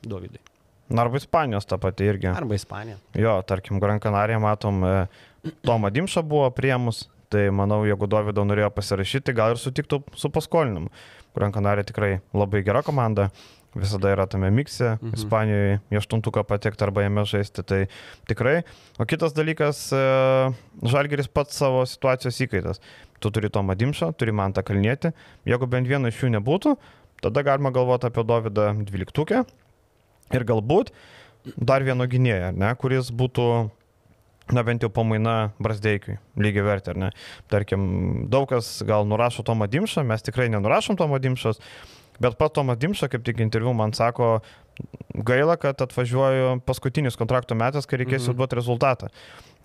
Dovydai. 0.07 0.56
Arba 0.89 1.17
Ispanijos 1.17 1.65
ta 1.67 1.77
pati 1.77 2.07
irgi. 2.07 2.29
Arba 2.31 2.55
Ispanija. 2.55 2.97
Jo, 3.13 3.41
tarkim, 3.47 3.79
Gran 3.79 3.99
Canaria 3.99 4.39
matom, 4.39 4.83
e, 4.83 5.07
Tomą 5.65 5.91
Dimšą 5.91 6.23
buvo 6.23 6.47
priemus, 6.51 7.09
tai 7.29 7.49
manau, 7.51 7.83
jeigu 7.87 8.07
Dovydo 8.07 8.45
norėjo 8.47 8.71
pasirašyti, 8.75 9.35
gal 9.35 9.55
ir 9.55 9.61
sutiktų 9.61 10.01
su 10.15 10.31
paskolinimu. 10.31 10.91
Gran 11.35 11.51
Canaria 11.51 11.83
tikrai 11.83 12.17
labai 12.33 12.63
gera 12.65 12.81
komanda, 12.87 13.27
visada 13.75 14.13
yra 14.15 14.25
tame 14.31 14.49
mikse, 14.53 14.95
mhm. 14.95 15.17
Ispanijoje 15.19 15.75
į 15.91 15.99
aštuntuką 15.99 16.45
patekti 16.47 16.87
arba 16.87 17.03
jame 17.03 17.27
žaisti, 17.27 17.65
tai 17.67 17.81
tikrai. 18.29 18.61
O 18.97 19.05
kitas 19.05 19.35
dalykas, 19.35 19.83
e, 19.91 20.01
Žalgeris 20.87 21.27
pats 21.27 21.59
savo 21.59 21.83
situacijos 21.85 22.39
įkaitas. 22.47 22.81
Tu 23.19 23.33
turi 23.33 23.51
Tomą 23.51 23.75
Dimšą, 23.75 24.13
turi 24.15 24.31
Mantą 24.31 24.63
Kalnietį, 24.63 25.11
jeigu 25.45 25.67
bent 25.67 25.89
vieno 25.89 26.07
iš 26.07 26.23
jų 26.23 26.31
nebūtų, 26.37 26.77
tada 27.21 27.43
galima 27.43 27.73
galvoti 27.75 28.07
apie 28.07 28.23
Dovydą 28.23 28.71
12 28.87 29.43
ir 30.33 30.47
galbūt 30.47 30.93
dar 31.55 31.85
vieno 31.87 32.07
gynėjo, 32.09 32.51
ne, 32.57 32.71
kuris 32.79 33.11
būtų 33.15 33.47
na 34.53 34.63
bent 34.63 34.83
jau 34.83 34.89
pamaina 34.93 35.51
Brasdeikiui, 35.59 36.17
lygiai 36.39 36.63
vertė, 36.63 36.93
ar 36.93 37.01
ne. 37.01 37.09
Tarkim, 37.51 37.81
daug 38.31 38.47
kas 38.51 38.77
gal 38.87 39.07
nurašo 39.07 39.43
Tomą 39.47 39.67
Dimšą, 39.71 40.05
mes 40.07 40.23
tikrai 40.23 40.47
nenurašom 40.53 40.99
Tomą 40.99 41.19
Dimšos, 41.23 41.59
bet 42.23 42.37
pat 42.39 42.55
Tomas 42.55 42.79
Dimša, 42.79 43.09
kaip 43.11 43.25
tik 43.27 43.41
interviu 43.43 43.73
man 43.75 43.91
sako, 43.97 44.37
gaila, 45.27 45.57
kad 45.59 45.81
atvažiuoju 45.81 46.59
paskutinis 46.65 47.17
kontrakto 47.17 47.57
metas, 47.57 47.87
kai 47.89 48.01
reikės 48.03 48.27
mhm. 48.27 48.37
duoti 48.37 48.59
rezultatą. 48.59 49.11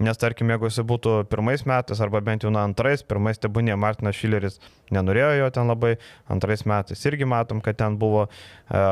Nes 0.03 0.19
tarkim, 0.19 0.51
jeigu 0.51 0.67
jis 0.71 0.81
būtų 0.89 1.19
pirmais 1.31 1.67
metais 1.69 2.01
arba 2.03 2.23
bent 2.25 2.47
jau 2.47 2.51
na 2.51 2.65
antrais, 2.67 3.05
pirmais 3.07 3.39
tebūnė 3.39 3.77
Martinas 3.79 4.17
Šileris 4.19 4.59
nenorėjo 4.91 5.35
jo 5.37 5.51
ten 5.55 5.69
labai, 5.71 5.93
antrais 6.33 6.65
metais 6.67 7.05
irgi 7.07 7.29
matom, 7.29 7.61
kad 7.63 7.79
ten 7.79 7.99
buvo, 8.01 8.25
e, 8.73 8.83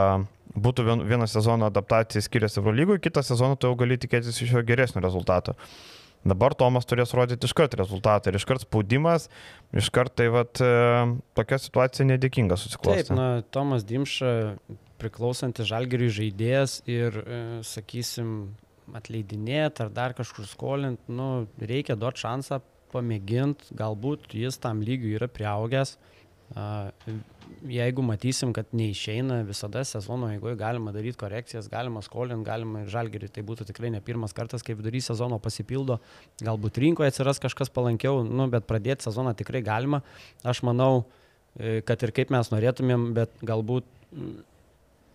būtų 0.54 0.84
vieną 1.06 1.28
sezoną 1.30 1.68
adaptacija 1.70 2.22
skiriasi 2.24 2.60
Eurolygui, 2.60 3.00
kitą 3.02 3.22
sezoną 3.26 3.58
tu 3.58 3.70
jau 3.70 3.78
gali 3.78 3.98
tikėtis 4.00 4.42
iš 4.42 4.56
jo 4.56 4.62
geresnio 4.66 5.02
rezultato. 5.04 5.56
Dabar 6.20 6.52
Tomas 6.52 6.84
turės 6.84 7.14
rodyti 7.16 7.48
iškart 7.48 7.78
rezultatą 7.80 8.28
ir 8.28 8.36
iškart 8.36 8.66
spaudimas, 8.66 9.30
iškart 9.72 10.18
tai 10.20 10.26
vat, 10.34 10.60
e, 10.60 11.06
tokia 11.38 11.58
situacija 11.62 12.04
nedėkinga 12.10 12.58
susiklostė. 12.60 13.06
Taip, 13.08 13.16
na, 13.16 13.28
Tomas 13.54 13.86
Dimša 13.88 14.32
priklausantis 15.00 15.70
žalgeriui 15.70 16.10
žaidėjas 16.12 16.82
ir, 16.90 17.16
e, 17.24 17.40
sakysim, 17.64 18.52
atleidinėti 18.92 19.86
ar 19.86 19.94
dar 19.96 20.12
kažkur 20.18 20.44
skolinti, 20.50 21.08
nu, 21.08 21.46
reikia 21.56 21.96
duoti 21.96 22.26
šansą 22.26 22.60
pamėginti, 22.92 23.72
galbūt 23.78 24.34
jis 24.34 24.58
tam 24.60 24.82
lygiui 24.84 25.16
yra 25.16 25.30
prieaugęs. 25.30 25.96
Jeigu 27.70 28.02
matysim, 28.04 28.52
kad 28.56 28.70
neišeina, 28.76 29.40
visada 29.48 29.82
sezono 29.84 30.30
eigoje 30.32 30.56
galima 30.60 30.92
daryti 30.94 31.18
korekcijas, 31.20 31.68
galima 31.72 32.02
skolinti, 32.04 32.46
galima 32.46 32.84
ir 32.84 32.92
žalgerį. 32.92 33.30
Tai 33.34 33.44
būtų 33.48 33.66
tikrai 33.70 33.92
ne 33.94 34.00
pirmas 34.04 34.34
kartas, 34.36 34.64
kai 34.66 34.76
vidury 34.78 35.02
sezono 35.04 35.38
pasipildo. 35.42 35.98
Galbūt 36.44 36.80
rinkoje 36.82 37.12
atsiras 37.12 37.42
kažkas 37.42 37.72
palankiau, 37.72 38.22
nu, 38.26 38.48
bet 38.52 38.68
pradėti 38.70 39.08
sezoną 39.08 39.34
tikrai 39.38 39.64
galima. 39.66 40.02
Aš 40.44 40.62
manau, 40.66 41.04
e, 41.56 41.80
kad 41.86 42.02
ir 42.06 42.14
kaip 42.16 42.32
mes 42.34 42.52
norėtumėm, 42.52 43.10
bet 43.16 43.34
galbūt 43.44 43.88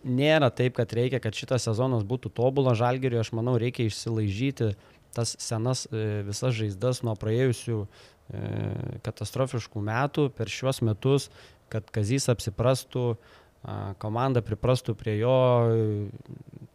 nėra 0.06 0.50
taip, 0.54 0.76
kad 0.78 0.92
reikia, 0.94 1.20
kad 1.22 1.34
šitas 1.34 1.66
sezonas 1.66 2.06
būtų 2.06 2.30
tobulas 2.36 2.78
žalgeriui, 2.78 3.20
aš 3.20 3.32
manau, 3.36 3.56
reikia 3.60 3.88
išsilaižyti 3.88 4.74
tas 5.16 5.36
senas 5.40 5.86
e, 5.88 6.22
visas 6.26 6.54
žaizdas 6.56 7.00
nuo 7.06 7.14
praėjusių 7.18 7.78
e, 7.82 7.88
katastrofiškų 9.06 9.82
metų 9.88 10.28
per 10.36 10.52
šiuos 10.52 10.82
metus, 10.84 11.30
kad 11.72 11.88
Kazys 11.94 12.28
apsiprastų, 12.32 13.16
komanda 13.98 14.42
priprastų 14.46 14.94
prie 14.94 15.16
jo, 15.18 15.36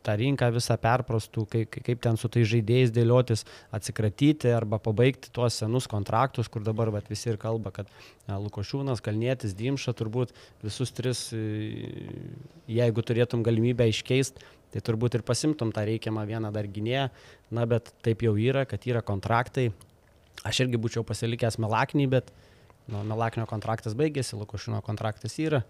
tą 0.03 0.15
rinką 0.17 0.49
visą 0.51 0.75
perprastų, 0.81 1.45
kaip, 1.51 1.77
kaip 1.85 2.01
ten 2.03 2.17
su 2.19 2.29
tai 2.31 2.43
žaidėjais 2.47 2.91
dėliotis, 2.91 3.45
atsikratyti 3.71 4.51
arba 4.51 4.79
pabaigti 4.81 5.31
tuos 5.33 5.59
senus 5.61 5.87
kontraktus, 5.87 6.49
kur 6.51 6.65
dabar 6.65 6.91
vat, 6.91 7.07
visi 7.11 7.29
ir 7.31 7.37
kalba, 7.41 7.71
kad 7.75 7.91
Lukošiūnas, 8.27 9.03
Kalnietis, 9.05 9.55
Dimša, 9.57 9.93
turbūt 9.97 10.33
visus 10.65 10.91
tris, 10.97 11.27
jeigu 12.67 13.05
turėtum 13.05 13.45
galimybę 13.45 13.87
iškeisti, 13.91 14.43
tai 14.71 14.83
turbūt 14.83 15.19
ir 15.19 15.25
pasimtum 15.27 15.71
tą 15.75 15.85
reikiamą 15.87 16.25
vieną 16.27 16.51
dar 16.55 16.67
gynėją, 16.67 17.09
na 17.51 17.67
bet 17.69 17.93
taip 18.03 18.23
jau 18.25 18.35
yra, 18.39 18.65
kad 18.65 18.83
yra 18.87 19.03
kontraktai. 19.05 19.69
Aš 20.47 20.63
irgi 20.63 20.79
būčiau 20.81 21.03
pasilikęs 21.05 21.59
Melaknį, 21.61 22.07
bet 22.09 22.31
nu, 22.89 23.03
Melaknio 23.07 23.45
kontraktas 23.49 23.95
baigėsi, 23.97 24.37
Lukošiūno 24.39 24.81
kontraktas 24.85 25.37
yra. 25.41 25.61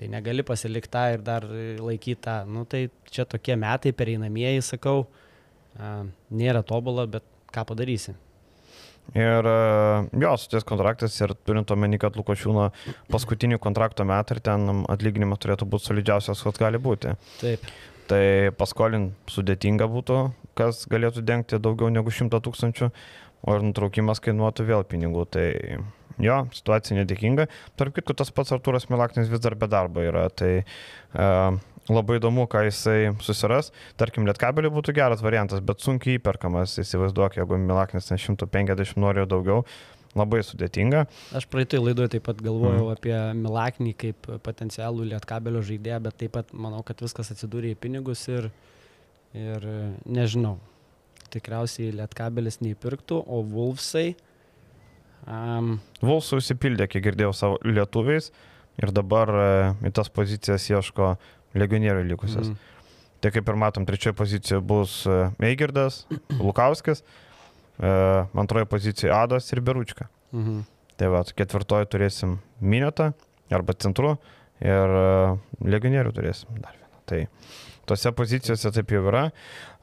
Tai 0.00 0.08
negali 0.08 0.44
pasilikti 0.44 0.90
tą 0.92 1.04
ir 1.14 1.22
dar 1.24 1.44
laikyti 1.46 2.20
tą. 2.24 2.42
Nu, 2.48 2.64
tai 2.68 2.86
čia 3.12 3.26
tokie 3.28 3.56
metai 3.60 3.92
pereinamieji, 3.92 4.64
sakau, 4.72 5.06
nėra 6.32 6.62
tobula, 6.66 7.04
bet 7.06 7.26
ką 7.52 7.66
padarysi. 7.68 8.16
Ir 9.18 9.44
jo, 9.44 10.32
suties 10.38 10.64
kontraktas 10.64 11.16
ir 11.20 11.34
turint 11.44 11.70
omeny, 11.74 11.98
kad 12.00 12.16
Lukošiūno 12.16 12.68
paskutinį 13.12 13.58
kontrakto 13.60 14.06
metą 14.08 14.36
ir 14.36 14.40
ten 14.46 14.84
atlyginimas 14.92 15.42
turėtų 15.42 15.66
būti 15.68 15.90
solidžiausias, 15.90 16.42
koks 16.46 16.62
gali 16.62 16.80
būti. 16.80 17.16
Taip. 17.40 17.66
Tai 18.08 18.22
paskolin 18.58 19.10
sudėtinga 19.30 19.88
būtų, 19.90 20.20
kas 20.58 20.86
galėtų 20.90 21.24
dengti 21.26 21.60
daugiau 21.62 21.90
negu 21.92 22.14
100 22.14 22.40
tūkstančių, 22.46 22.88
o 23.42 23.56
ir 23.58 23.66
nutraukimas 23.66 24.22
kainuotų 24.22 24.68
vėl 24.70 24.86
pinigų. 24.88 25.26
Tai 25.34 25.46
Jo, 26.20 26.42
situacija 26.52 26.98
nedėkinga. 26.98 27.46
Tarp 27.80 27.96
kitko, 27.96 28.16
tas 28.18 28.32
pats 28.34 28.52
Arturas 28.54 28.88
Milaknis 28.90 29.30
vis 29.32 29.42
dar 29.42 29.56
be 29.58 29.68
darbo 29.70 30.02
yra. 30.04 30.26
Tai 30.34 30.50
e, 30.60 31.28
labai 31.90 32.18
įdomu, 32.20 32.46
ką 32.50 32.66
jisai 32.68 33.12
susiras. 33.24 33.72
Tarkim, 34.00 34.26
Lietkabelį 34.28 34.72
būtų 34.74 34.94
geras 34.98 35.24
variantas, 35.24 35.62
bet 35.64 35.82
sunkiai 35.84 36.18
įperkamas. 36.20 36.76
Įsivaizduok, 36.82 37.40
jeigu 37.40 37.58
Milaknis 37.62 38.10
150 38.12 39.00
nori 39.02 39.26
daugiau. 39.28 39.64
Labai 40.12 40.42
sudėtinga. 40.44 41.06
Aš 41.32 41.46
praeitoj 41.48 41.80
laidoje 41.86 42.10
taip 42.14 42.26
pat 42.26 42.40
galvojau 42.44 42.82
mm. 42.84 42.96
apie 42.98 43.14
Milaknį 43.38 43.94
kaip 43.96 44.26
potencialų 44.44 45.06
Lietkabelio 45.14 45.62
žaidėją, 45.64 46.02
bet 46.04 46.18
taip 46.20 46.34
pat 46.36 46.52
manau, 46.52 46.82
kad 46.84 47.00
viskas 47.00 47.32
atsidūrė 47.32 47.70
į 47.72 47.78
pinigus 47.80 48.26
ir, 48.28 48.50
ir 49.32 49.64
nežinau. 50.04 50.58
Tikriausiai 51.32 51.94
Lietkabelis 51.96 52.60
neįpirktų, 52.60 53.22
o 53.24 53.40
Wolfsai 53.54 54.10
Um, 55.22 55.76
Vulsų 56.02 56.40
užsipildė, 56.40 56.88
kiek 56.90 57.04
girdėjau, 57.04 57.30
savo 57.36 57.58
lietuviais 57.62 58.32
ir 58.82 58.90
dabar 58.94 59.30
uh, 59.30 59.86
į 59.86 59.92
tas 59.94 60.10
pozicijas 60.10 60.66
ieško 60.70 61.14
legionierių 61.58 62.02
likusias. 62.08 62.50
Mm. 62.50 62.70
Tai 63.22 63.30
kaip 63.30 63.50
ir 63.52 63.58
matom, 63.60 63.86
trečioje 63.86 64.16
pozicijoje 64.18 64.62
bus 64.66 64.94
Eigirdas, 65.46 66.00
Lukauskis, 66.40 67.04
uh, 67.04 68.26
antroje 68.34 68.66
pozicijoje 68.66 69.14
Adas 69.14 69.52
ir 69.54 69.60
Beručka. 69.62 70.08
Mm 70.32 70.44
-hmm. 70.44 70.64
Tai 70.96 71.08
va, 71.08 71.22
ketvirtoje 71.24 71.86
turėsim 71.86 72.38
Minetą 72.60 73.12
arba 73.50 73.72
centru 73.74 74.16
ir 74.60 74.96
uh, 74.96 75.38
legionierių 75.64 76.12
turėsim 76.12 76.48
dar 76.58 76.74
vieną. 76.74 76.98
Tai 77.06 77.26
tose 77.86 78.12
pozicijose 78.12 78.70
taip 78.72 78.90
jau 78.90 79.06
yra. 79.06 79.30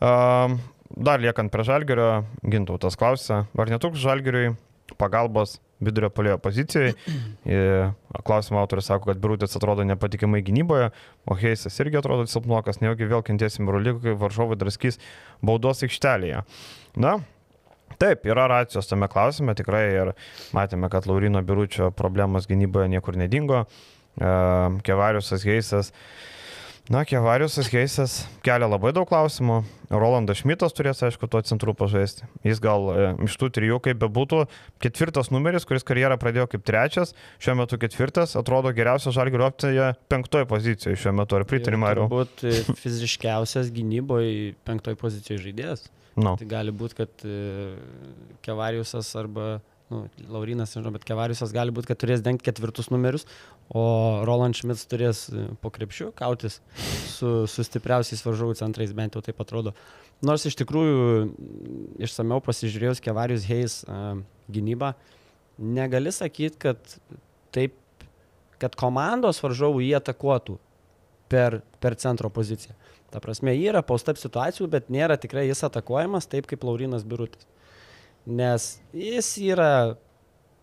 Uh, 0.01 0.60
dar 0.98 1.19
liekant 1.19 1.51
prie 1.51 1.63
Žalgerio, 1.63 2.25
Gintautas 2.43 2.96
klausia, 2.96 3.46
ar 3.58 3.69
netruks 3.69 4.00
Žalgeriui 4.00 4.55
pagalbos 5.00 5.58
vidurio 5.84 6.10
polėjo 6.12 6.38
pozicijai. 6.44 6.94
Klausimo 8.27 8.60
autorius 8.62 8.89
sako, 8.91 9.12
kad 9.12 9.22
Birutės 9.24 9.56
atrodo 9.58 9.86
nepatikimai 9.88 10.44
gynyboje, 10.46 10.91
o 11.25 11.38
Heisas 11.39 11.79
irgi 11.84 12.01
atrodo 12.01 12.27
silpnokas, 12.29 12.82
nejaugi 12.84 13.10
vėl 13.10 13.24
kentėsim 13.25 13.68
Eurolygą, 13.68 14.03
kai 14.03 14.15
varžovai 14.20 14.60
draskys 14.60 15.00
baudos 15.46 15.86
aikštelėje. 15.88 16.46
Na, 17.00 17.20
Taip, 18.00 18.22
yra 18.29 18.46
racijos 18.48 18.88
tame 18.88 19.10
klausime 19.12 19.51
tikrai 19.58 19.82
ir 19.91 20.12
matėme, 20.56 20.88
kad 20.94 21.08
Laurino 21.10 21.41
Biručio 21.44 21.89
problemos 21.91 22.46
gynyboje 22.48 22.86
niekur 22.94 23.18
nedingo. 23.20 23.63
Kevariusas 24.86 25.44
Heisas. 25.44 25.89
Uh, 25.89 26.38
Na, 26.89 27.03
Kevariusas 27.05 27.67
Heisas 27.69 28.24
kelia 28.41 28.65
labai 28.65 28.89
daug 28.98 29.05
klausimų. 29.05 29.60
Rolandas 29.93 30.39
Šmitas 30.41 30.74
turės, 30.74 31.03
aišku, 31.05 31.27
tuo 31.29 31.38
centru 31.46 31.75
pažaisti. 31.77 32.25
Jis 32.41 32.58
gal 32.62 32.88
e, 32.89 33.03
iš 33.27 33.36
tų 33.38 33.51
trijų, 33.53 33.77
kaip 33.86 34.00
bebūtų, 34.01 34.39
ketvirtas 34.81 35.29
numeris, 35.29 35.67
kuris 35.69 35.86
karjerą 35.86 36.17
pradėjo 36.17 36.48
kaip 36.50 36.65
trečias, 36.65 37.13
šiuo 37.38 37.60
metu 37.62 37.77
ketvirtas, 37.81 38.34
atrodo 38.41 38.74
geriausia 38.74 39.13
žalgerio 39.13 39.46
opcija 39.51 39.91
penktoje 40.10 40.50
pozicijoje 40.50 40.98
šiuo 40.98 41.13
metu. 41.22 41.38
Ar 41.38 41.46
pritari, 41.50 41.77
Mariu? 41.77 42.08
Turbūt 42.10 42.46
e, 42.50 42.58
fiziškiausias 42.81 43.69
gynyboje 43.75 44.55
penktoje 44.65 44.98
pozicijoje 44.98 45.43
žaidėjas. 45.46 45.86
No. 46.17 46.34
Tai 46.41 46.50
gali 46.50 46.74
būti, 46.74 47.03
kad 47.03 47.25
e, 47.29 47.75
Kevariusas 48.46 49.13
arba 49.22 49.60
nu, 49.89 50.03
Laurinas, 50.29 50.74
nežinau, 50.75 50.93
bet 50.96 51.05
Kevariusas 51.08 51.53
gali 51.55 51.74
būti, 51.74 51.89
kad 51.89 52.00
turės 52.01 52.24
dengti 52.25 52.46
ketvirtus 52.48 52.91
numerius, 52.93 53.25
o 53.74 53.84
Roland 54.27 54.58
Schmitz 54.58 54.86
turės 54.89 55.25
e, 55.34 55.48
po 55.62 55.72
krepšių 55.74 56.12
kautis 56.17 56.60
su, 57.10 57.48
su 57.50 57.65
stipriausiais 57.65 58.24
varžovų 58.25 58.58
centrais, 58.62 58.93
bent 58.96 59.17
jau 59.17 59.24
taip 59.25 59.41
atrodo. 59.41 59.74
Nors 60.25 60.46
iš 60.46 60.58
tikrųjų, 60.60 61.03
išsameu 62.05 62.41
pasižiūrėjus 62.43 63.00
Kevarius 63.03 63.46
Heis 63.48 63.79
uh, 63.88 64.17
gynybą, 64.51 64.91
negali 65.60 66.12
sakyti, 66.12 66.60
kad 66.60 66.98
taip, 67.55 67.77
kad 68.60 68.75
komandos 68.79 69.39
varžovų 69.39 69.86
jie 69.86 69.96
atakuotų 69.96 70.58
per, 71.31 71.62
per 71.79 71.96
centro 72.01 72.31
poziciją. 72.34 72.75
Ta 73.10 73.22
prasme, 73.24 73.55
yra 73.58 73.81
paustap 73.86 74.19
situacijų, 74.22 74.67
bet 74.69 74.91
nėra 74.93 75.17
tikrai 75.17 75.48
jis 75.48 75.63
atakuojamas 75.65 76.27
taip 76.29 76.50
kaip 76.50 76.67
Laurinas 76.67 77.08
Birutis. 77.08 77.48
Nes 78.27 78.69
jis 78.93 79.31
yra 79.41 79.95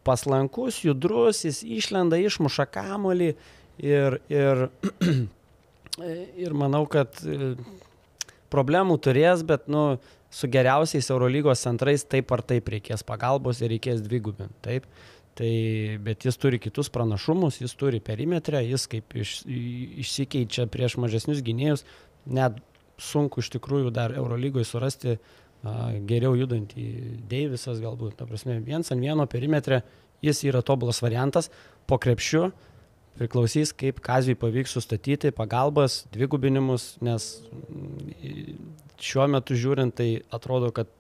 paslankus, 0.06 0.82
judrus, 0.84 1.44
jis 1.46 1.62
išlenda, 1.62 2.18
išmuša 2.20 2.66
kamolį 2.70 3.32
ir, 3.82 4.18
ir, 4.30 4.66
ir 6.44 6.54
manau, 6.56 6.84
kad 6.90 7.18
e, 7.24 7.54
problemų 8.52 8.98
turės, 9.02 9.42
bet 9.46 9.66
nu, 9.72 9.96
su 10.30 10.50
geriausiais 10.52 11.10
Eurolygos 11.10 11.64
centrais 11.66 12.04
taip 12.06 12.32
ar 12.34 12.44
taip 12.46 12.68
reikės 12.70 13.04
pagalbos 13.06 13.62
ir 13.62 13.72
reikės 13.74 14.04
dvigubinti. 14.04 14.58
Taip. 14.66 14.88
Tai, 15.36 15.48
bet 16.00 16.24
jis 16.24 16.38
turi 16.40 16.56
kitus 16.62 16.88
pranašumus, 16.88 17.58
jis 17.60 17.74
turi 17.76 17.98
perimetrę, 18.00 18.62
jis 18.64 18.86
kaip 18.88 19.18
iš, 19.20 19.42
išsikeičia 20.00 20.64
prieš 20.72 20.96
mažesnius 21.02 21.42
gynėjus, 21.44 21.84
net 22.24 22.56
sunku 22.96 23.42
iš 23.42 23.50
tikrųjų 23.52 23.92
dar 23.92 24.14
Eurolygoje 24.16 24.64
surasti 24.64 25.18
a, 25.18 25.18
geriau 26.08 26.36
judantį 26.38 26.86
Deivisas 27.30 27.80
galbūt. 27.82 28.16
Ta 28.18 28.26
prasme, 28.28 28.58
viens 28.64 28.92
ant 28.92 29.02
vieno 29.02 29.26
perimetre 29.30 29.82
jis 30.24 30.42
yra 30.48 30.62
tobulas 30.64 31.02
variantas, 31.04 31.50
po 31.86 31.98
krepšiu 32.02 32.50
priklausys, 33.16 33.72
kaip 33.76 34.00
Kazijui 34.04 34.36
pavyks 34.38 34.74
sustatyti 34.76 35.32
pagalbas, 35.34 36.02
dvigubinimus, 36.12 36.96
nes 37.04 37.28
mm, 37.48 38.58
šiuo 39.00 39.28
metu 39.32 39.56
žiūrint, 39.56 39.94
tai 39.96 40.08
atrodo, 40.36 40.72
kad 40.76 40.90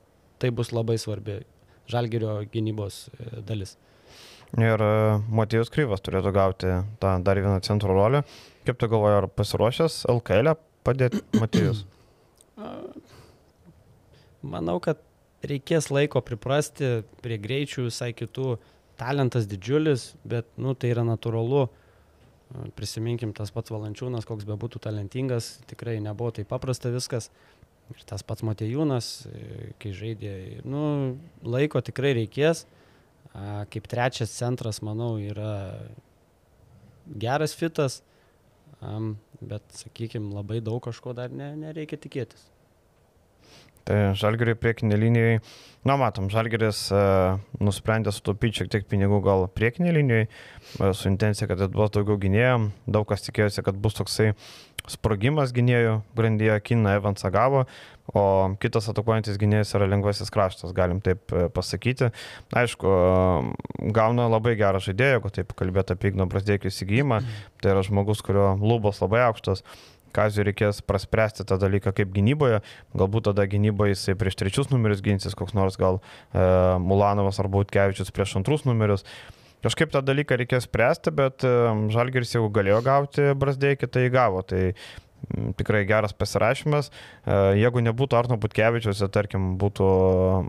tai 0.40 0.52
bus 0.54 0.72
labai 0.72 0.96
svarbi 1.00 1.42
žalgerio 1.90 2.38
gynybos 2.52 3.06
e, 3.12 3.42
dalis. 3.46 3.76
Ir 4.56 4.80
e, 4.80 4.94
Matijus 5.28 5.72
Kryvas 5.74 6.04
turėtų 6.04 6.32
gauti 6.34 6.72
tą 7.02 7.16
dar 7.26 7.40
vieną 7.42 7.58
centro 7.66 7.92
rolę. 7.96 8.24
Kaip 8.66 8.80
tu 8.80 8.88
galvoji, 8.90 9.20
ar 9.20 9.28
pasiruošęs 9.36 10.06
LKL 10.16 10.56
padėti 10.86 11.22
Matijus? 11.40 11.84
Manau, 14.46 14.78
kad 14.82 15.00
reikės 15.46 15.90
laiko 15.92 16.22
priprasti 16.24 17.02
prie 17.22 17.38
greičių 17.42 17.88
visai 17.88 18.12
kitų. 18.16 18.56
Talentas 18.96 19.44
didžiulis, 19.50 20.14
bet 20.24 20.48
nu, 20.56 20.72
tai 20.72 20.94
yra 20.94 21.04
natūralu. 21.04 21.66
Prisiminkim 22.78 23.34
tas 23.36 23.50
pats 23.52 23.72
Valančiūnas, 23.74 24.24
koks 24.24 24.46
bebūtų 24.48 24.80
talentingas, 24.86 25.56
tikrai 25.68 25.98
nebuvo 26.00 26.30
taip 26.38 26.48
paprasta 26.48 26.92
viskas. 26.94 27.28
Ir 27.92 28.02
tas 28.08 28.22
pats 28.26 28.44
Matejūnas, 28.46 29.10
kai 29.82 29.92
žaidė, 29.94 30.62
nu, 30.66 30.82
laiko 31.44 31.82
tikrai 31.84 32.14
reikės. 32.22 32.64
Kaip 33.70 33.90
trečias 33.90 34.32
centras, 34.32 34.80
manau, 34.86 35.16
yra 35.20 35.56
geras 37.20 37.52
fitas 37.58 38.00
bet, 39.40 39.62
sakykime, 39.72 40.32
labai 40.34 40.60
daug 40.60 40.82
kažko 40.84 41.14
dar 41.16 41.30
ne, 41.30 41.52
nereikia 41.56 41.98
tikėtis. 42.00 42.48
Tai 43.86 43.98
žalgeriai 44.18 44.58
priekinė 44.58 44.96
linijai, 44.98 45.34
na 45.86 45.94
matom, 46.00 46.26
žalgeris 46.32 46.88
e, 46.90 47.02
nusprendė 47.62 48.10
sutaupyti 48.10 48.64
šiek 48.64 48.72
tiek 48.72 48.86
pinigų 48.90 49.20
gal 49.22 49.46
priekinė 49.54 49.92
linijai, 49.94 50.24
e, 50.26 50.88
su 50.90 51.06
intencija, 51.06 51.46
kad 51.46 51.62
duos 51.70 51.92
daugiau 51.94 52.18
gynėjų, 52.18 52.72
daug 52.90 53.06
kas 53.06 53.22
tikėjosi, 53.28 53.62
kad 53.66 53.78
bus 53.78 53.94
toksai 54.00 54.32
sprogimas 54.90 55.54
gynėjų 55.54 56.00
grandyje, 56.18 56.58
Kina 56.66 56.96
Evansą 56.98 57.30
gavo, 57.34 57.62
o 58.10 58.26
kitas 58.62 58.90
atakuojantis 58.90 59.38
gynėjas 59.38 59.74
yra 59.78 59.86
lengvasis 59.90 60.34
kraštas, 60.34 60.74
galim 60.74 60.98
taip 61.04 61.30
e, 61.30 61.46
pasakyti. 61.54 62.10
Aišku, 62.58 62.90
gauna 63.94 64.26
labai 64.32 64.56
gerą 64.58 64.82
žaidėją, 64.82 65.20
jeigu 65.20 65.36
taip 65.38 65.54
kalbėtų 65.58 65.94
apie 65.94 66.10
Igno 66.10 66.26
Brasdėkį 66.30 66.74
įsigijimą, 66.74 67.22
tai 67.62 67.76
yra 67.76 67.86
žmogus, 67.86 68.26
kurio 68.26 68.56
lubos 68.58 68.98
labai 69.04 69.28
aukštos. 69.28 69.62
Kazijui 70.16 70.48
reikės 70.50 70.82
praspręsti 70.86 71.46
tą 71.48 71.58
dalyką 71.60 71.92
kaip 71.96 72.12
gynyboje, 72.14 72.62
galbūt 72.96 73.28
tada 73.30 73.46
gynyboje 73.50 73.94
jisai 73.94 74.16
prieš 74.18 74.38
trečius 74.40 74.72
numerius 74.72 75.04
ginsis, 75.04 75.36
koks 75.38 75.56
nors 75.56 75.78
gal 75.80 76.00
e, 76.00 76.44
Mulanovas 76.82 77.40
ar 77.42 77.50
Bautkevičius 77.52 78.12
prieš 78.14 78.38
antrus 78.40 78.66
numerius. 78.68 79.04
Kažkaip 79.64 79.90
tą 79.90 80.02
dalyką 80.04 80.36
reikės 80.38 80.68
spręsti, 80.68 81.12
bet 81.16 81.44
e, 81.46 81.56
Žalgiris 81.94 82.36
jau 82.36 82.46
galėjo 82.52 82.82
gauti 82.86 83.32
Brasdėkį, 83.38 83.90
tai 83.92 84.06
gavo. 84.14 84.44
Tai 84.46 84.70
tikrai 85.58 85.84
geras 85.88 86.14
pasirašymas. 86.16 86.90
E, 86.92 87.38
jeigu 87.62 87.82
nebūtų 87.84 88.18
Arno 88.18 88.38
Butkevičius, 88.40 89.02
tarkim, 89.14 89.54
būtų 89.60 89.88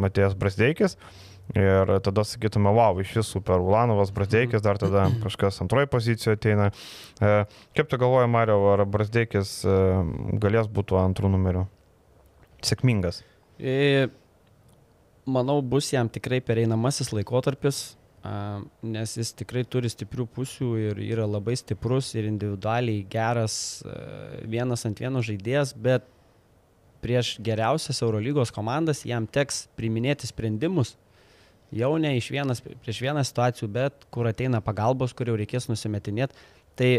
Matėjas 0.04 0.38
Brasdėkis, 0.38 0.98
Ir 1.56 1.92
tada 2.04 2.26
sakytume, 2.28 2.74
wow, 2.76 2.98
iš 3.00 3.14
visų 3.16 3.38
super 3.38 3.62
Ulanovas, 3.64 4.12
Brasdeikis, 4.12 4.60
dar 4.66 4.80
tada 4.82 5.06
kažkas 5.24 5.62
antroji 5.64 5.88
pozicijoje 5.88 6.36
ateina. 6.36 6.66
E, 7.24 7.46
kaip 7.78 7.88
tu 7.88 8.00
galvoji, 8.02 8.28
Mario, 8.32 8.58
ar 8.74 8.84
Brasdeikis 8.84 9.62
e, 9.64 9.78
galės 10.44 10.68
būti 10.68 10.98
antrų 11.00 11.32
numerių? 11.38 11.64
Sėkmingas. 12.68 13.22
E, 13.64 14.10
manau, 15.24 15.62
bus 15.64 15.94
jam 15.94 16.12
tikrai 16.12 16.42
pereinamasis 16.44 17.14
laikotarpis, 17.16 17.86
nes 18.84 19.12
jis 19.16 19.30
tikrai 19.40 19.64
turi 19.64 19.88
stiprių 19.88 20.26
pusių 20.36 20.70
ir 20.82 20.98
yra 21.06 21.24
labai 21.30 21.54
stiprus 21.56 22.10
ir 22.18 22.26
individualiai 22.28 23.06
geras 23.08 23.86
vienas 24.44 24.84
ant 24.90 25.00
vieno 25.00 25.22
žaidėjas, 25.24 25.72
bet 25.80 26.04
prieš 27.00 27.38
geriausias 27.40 28.02
Eurolygos 28.04 28.52
komandas 28.52 29.06
jam 29.08 29.30
teks 29.32 29.70
priminėti 29.80 30.28
sprendimus 30.28 30.98
jau 31.72 31.98
ne 32.00 32.14
iš 32.18 32.30
vienas 32.32 32.62
prieš 32.62 33.02
vieną 33.04 33.24
situacijų, 33.28 33.70
bet 33.72 34.08
kur 34.14 34.28
ateina 34.30 34.62
pagalbos, 34.64 35.14
kur 35.14 35.30
jau 35.30 35.38
reikės 35.40 35.68
nusimetinėti. 35.72 36.36
Tai 36.78 36.92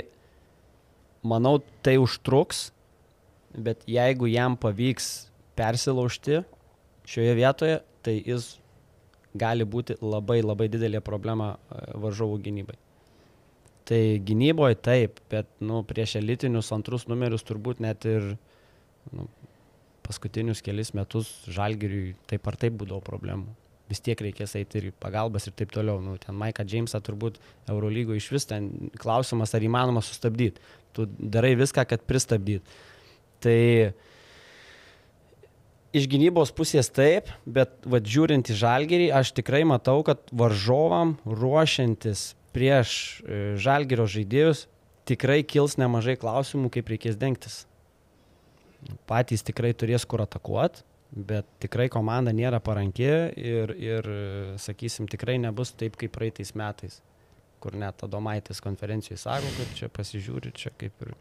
manau, 1.27 1.59
tai 1.83 1.97
užtruks, 2.01 2.69
bet 3.55 3.85
jeigu 3.89 4.29
jam 4.31 4.57
pavyks 4.61 5.29
persilaužti 5.59 6.43
šioje 7.09 7.37
vietoje, 7.39 7.79
tai 8.05 8.19
jis 8.21 8.57
gali 9.39 9.65
būti 9.65 9.99
labai 10.03 10.41
labai 10.43 10.69
didelė 10.73 11.01
problema 11.05 11.55
e, 11.55 11.81
varžovų 12.03 12.39
gynybai. 12.45 12.77
Tai 13.89 14.01
gynyboje 14.25 14.77
taip, 14.85 15.21
bet 15.33 15.49
nu, 15.65 15.81
prieš 15.89 16.19
elitinius 16.21 16.73
antrus 16.77 17.07
numerius 17.09 17.47
turbūt 17.49 17.81
net 17.81 18.05
ir 18.09 18.35
nu, 19.15 19.29
paskutinius 20.05 20.61
kelius 20.65 20.93
metus 20.97 21.31
žalgiriui 21.49 22.13
taip 22.29 22.49
ar 22.49 22.61
taip 22.61 22.77
būdavo 22.81 23.01
problemų 23.05 23.57
vis 23.89 24.03
tiek 24.05 24.21
reikės 24.21 24.55
eiti 24.59 24.81
ir 24.81 24.91
pagalbas 25.01 25.49
ir 25.49 25.55
taip 25.59 25.73
toliau. 25.75 26.03
Nu, 26.05 26.17
ten 26.21 26.37
Maiką 26.39 26.67
Džeimsą 26.69 27.01
turbūt 27.05 27.41
Eurolygo 27.71 28.17
iš 28.17 28.29
vis 28.35 28.49
ten 28.49 28.91
klausimas, 29.01 29.55
ar 29.57 29.65
įmanoma 29.65 30.03
sustabdyti. 30.05 30.63
Tu 30.97 31.09
darai 31.19 31.55
viską, 31.59 31.87
kad 31.89 32.05
pristabdyt. 32.09 32.67
Tai 33.45 33.59
iš 35.97 36.09
gynybos 36.11 36.53
pusės 36.57 36.91
taip, 36.93 37.31
bet 37.47 37.77
vad 37.89 38.09
žiūrint 38.09 38.51
į 38.53 38.59
žalgerį, 38.61 39.13
aš 39.15 39.33
tikrai 39.39 39.65
matau, 39.69 40.01
kad 40.07 40.21
varžovam 40.33 41.17
ruošiantis 41.25 42.33
prieš 42.57 42.93
e, 43.23 43.41
žalgerio 43.61 44.09
žaidėjus 44.11 44.67
tikrai 45.09 45.41
kils 45.47 45.79
nemažai 45.81 46.19
klausimų, 46.21 46.71
kaip 46.75 46.91
reikės 46.93 47.17
dengtis. 47.21 47.63
Patys 49.09 49.43
tikrai 49.47 49.73
turės 49.75 50.05
kur 50.09 50.23
atakuoti, 50.23 50.85
bet 51.11 51.47
tikrai 51.63 51.89
komanda 51.93 52.33
nėra 52.37 52.61
paranki 52.65 53.09
ir, 53.09 53.73
ir 53.75 54.09
sakysim, 54.61 55.09
tikrai 55.11 55.39
nebus 55.41 55.73
taip 55.79 55.97
kaip 56.01 56.13
praeitais 56.15 56.53
metais, 56.59 57.01
kur 57.63 57.77
net 57.79 58.05
Adomaitis 58.05 58.61
konferencijoje 58.65 59.23
sako, 59.23 59.53
kad 59.57 59.73
čia 59.79 59.89
pasižiūri, 59.93 60.53
čia 60.55 60.73
kaip 60.79 61.07
ir 61.07 61.15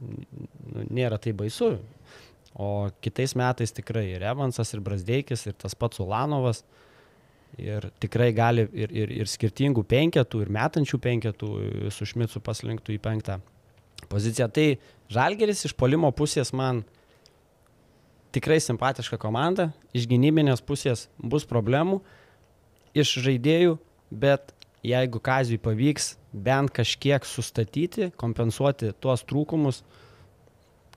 nu, 0.00 0.86
nėra 0.88 1.20
tai 1.22 1.34
baisu. 1.36 1.76
O 2.54 2.88
kitais 3.02 3.34
metais 3.34 3.74
tikrai 3.74 4.06
ir 4.14 4.22
Evansas, 4.22 4.70
ir 4.74 4.82
Brasdeikis, 4.84 5.46
ir 5.50 5.56
tas 5.58 5.74
pats 5.74 6.00
Ulanovas. 6.02 6.62
Ir 7.58 7.86
tikrai 8.02 8.32
gali 8.34 8.64
ir, 8.72 8.90
ir, 8.90 9.10
ir 9.22 9.30
skirtingų 9.30 9.84
penketų, 9.86 10.40
ir 10.42 10.50
metančių 10.54 10.98
penketų 11.02 11.50
su 11.94 12.06
Šmicu 12.10 12.42
paslinktų 12.42 12.96
į 12.96 13.02
penktą 13.02 13.38
poziciją. 14.10 14.48
Tai 14.50 14.66
Žalgeris 15.14 15.66
iš 15.68 15.74
polimo 15.78 16.10
pusės 16.16 16.50
man 16.56 16.82
tikrai 18.34 18.58
simpatiška 18.62 19.18
komanda, 19.22 19.70
iš 19.94 20.08
gynybinės 20.10 20.62
pusės 20.66 21.06
bus 21.18 21.46
problemų, 21.48 22.00
iš 22.94 23.16
žaidėjų, 23.24 23.78
bet 24.10 24.54
jeigu 24.84 25.20
Kazijui 25.24 25.62
pavyks 25.62 26.14
bent 26.34 26.72
kažkiek 26.74 27.24
sustatyti, 27.26 28.10
kompensuoti 28.20 28.92
tuos 29.00 29.24
trūkumus, 29.26 29.82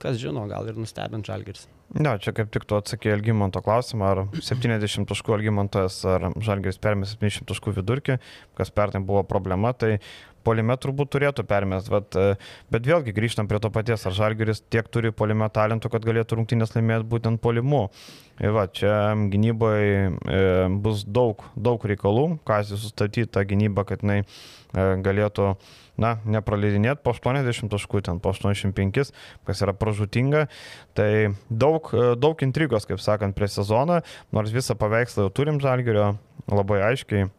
kas 0.02 0.20
žino, 0.22 0.46
gal 0.50 0.68
ir 0.70 0.78
nustebint 0.78 1.26
Žalgiris. 1.26 1.68
Ne, 1.96 2.18
čia 2.20 2.34
kaip 2.36 2.50
tik 2.52 2.66
tu 2.68 2.76
atsakė 2.76 3.14
Elgimanto 3.16 3.62
klausimą, 3.64 4.10
ar 4.12 4.20
70 4.44 5.08
taškų 5.08 5.38
Elgimantas, 5.38 6.02
ar 6.10 6.28
Žalgeris 6.44 6.82
permė 6.84 7.08
70 7.08 7.48
taškų 7.48 7.78
vidurkį, 7.78 8.18
kas 8.60 8.74
pernai 8.76 9.00
buvo 9.08 9.24
problema, 9.28 9.72
tai 9.72 9.98
polime 10.48 10.78
turbūt 10.80 11.12
turėtų 11.18 11.44
permest, 11.48 11.92
bet, 11.92 12.16
bet 12.72 12.88
vėlgi 12.88 13.16
grįžtam 13.16 13.50
prie 13.52 13.60
to 13.64 13.72
paties, 13.74 14.08
ar 14.08 14.16
Žalgeris 14.16 14.64
tiek 14.72 14.88
turi 14.88 15.12
polime 15.12 15.50
talentų, 15.54 15.92
kad 15.92 16.08
galėtų 16.08 16.40
rungtynės 16.40 16.76
laimėti 16.78 17.10
būtent 17.12 17.44
polimu. 17.44 17.88
Ir 18.38 18.54
va, 18.54 18.68
čia 18.70 19.16
gynyboje 19.32 20.12
e, 20.14 20.42
bus 20.84 21.02
daug, 21.10 21.42
daug 21.58 21.82
reikalų, 21.90 22.38
Kazis 22.46 22.84
sustatyti 22.84 23.32
tą 23.34 23.42
gynybą, 23.50 23.82
kad 23.90 24.06
jinai 24.06 24.20
e, 24.22 24.28
galėtų 25.02 25.56
na, 25.98 26.12
nepraleidinėti 26.30 27.02
po 27.02 27.16
80 27.18 27.72
taškų, 27.74 28.04
ten 28.06 28.22
po 28.22 28.36
85, 28.36 29.10
kas 29.50 29.64
yra 29.66 29.74
pražutinga. 29.74 30.46
Tai 30.98 31.10
daug, 31.50 31.90
e, 31.98 32.14
daug 32.22 32.46
intrigos, 32.46 32.86
kaip 32.90 33.02
sakant, 33.02 33.34
prie 33.38 33.50
sezono, 33.50 34.04
nors 34.30 34.54
visą 34.54 34.78
paveikslą 34.78 35.28
jau 35.28 35.34
turim 35.42 35.58
žalgerio 35.64 36.14
labai 36.46 36.84
aiškiai. 36.92 37.32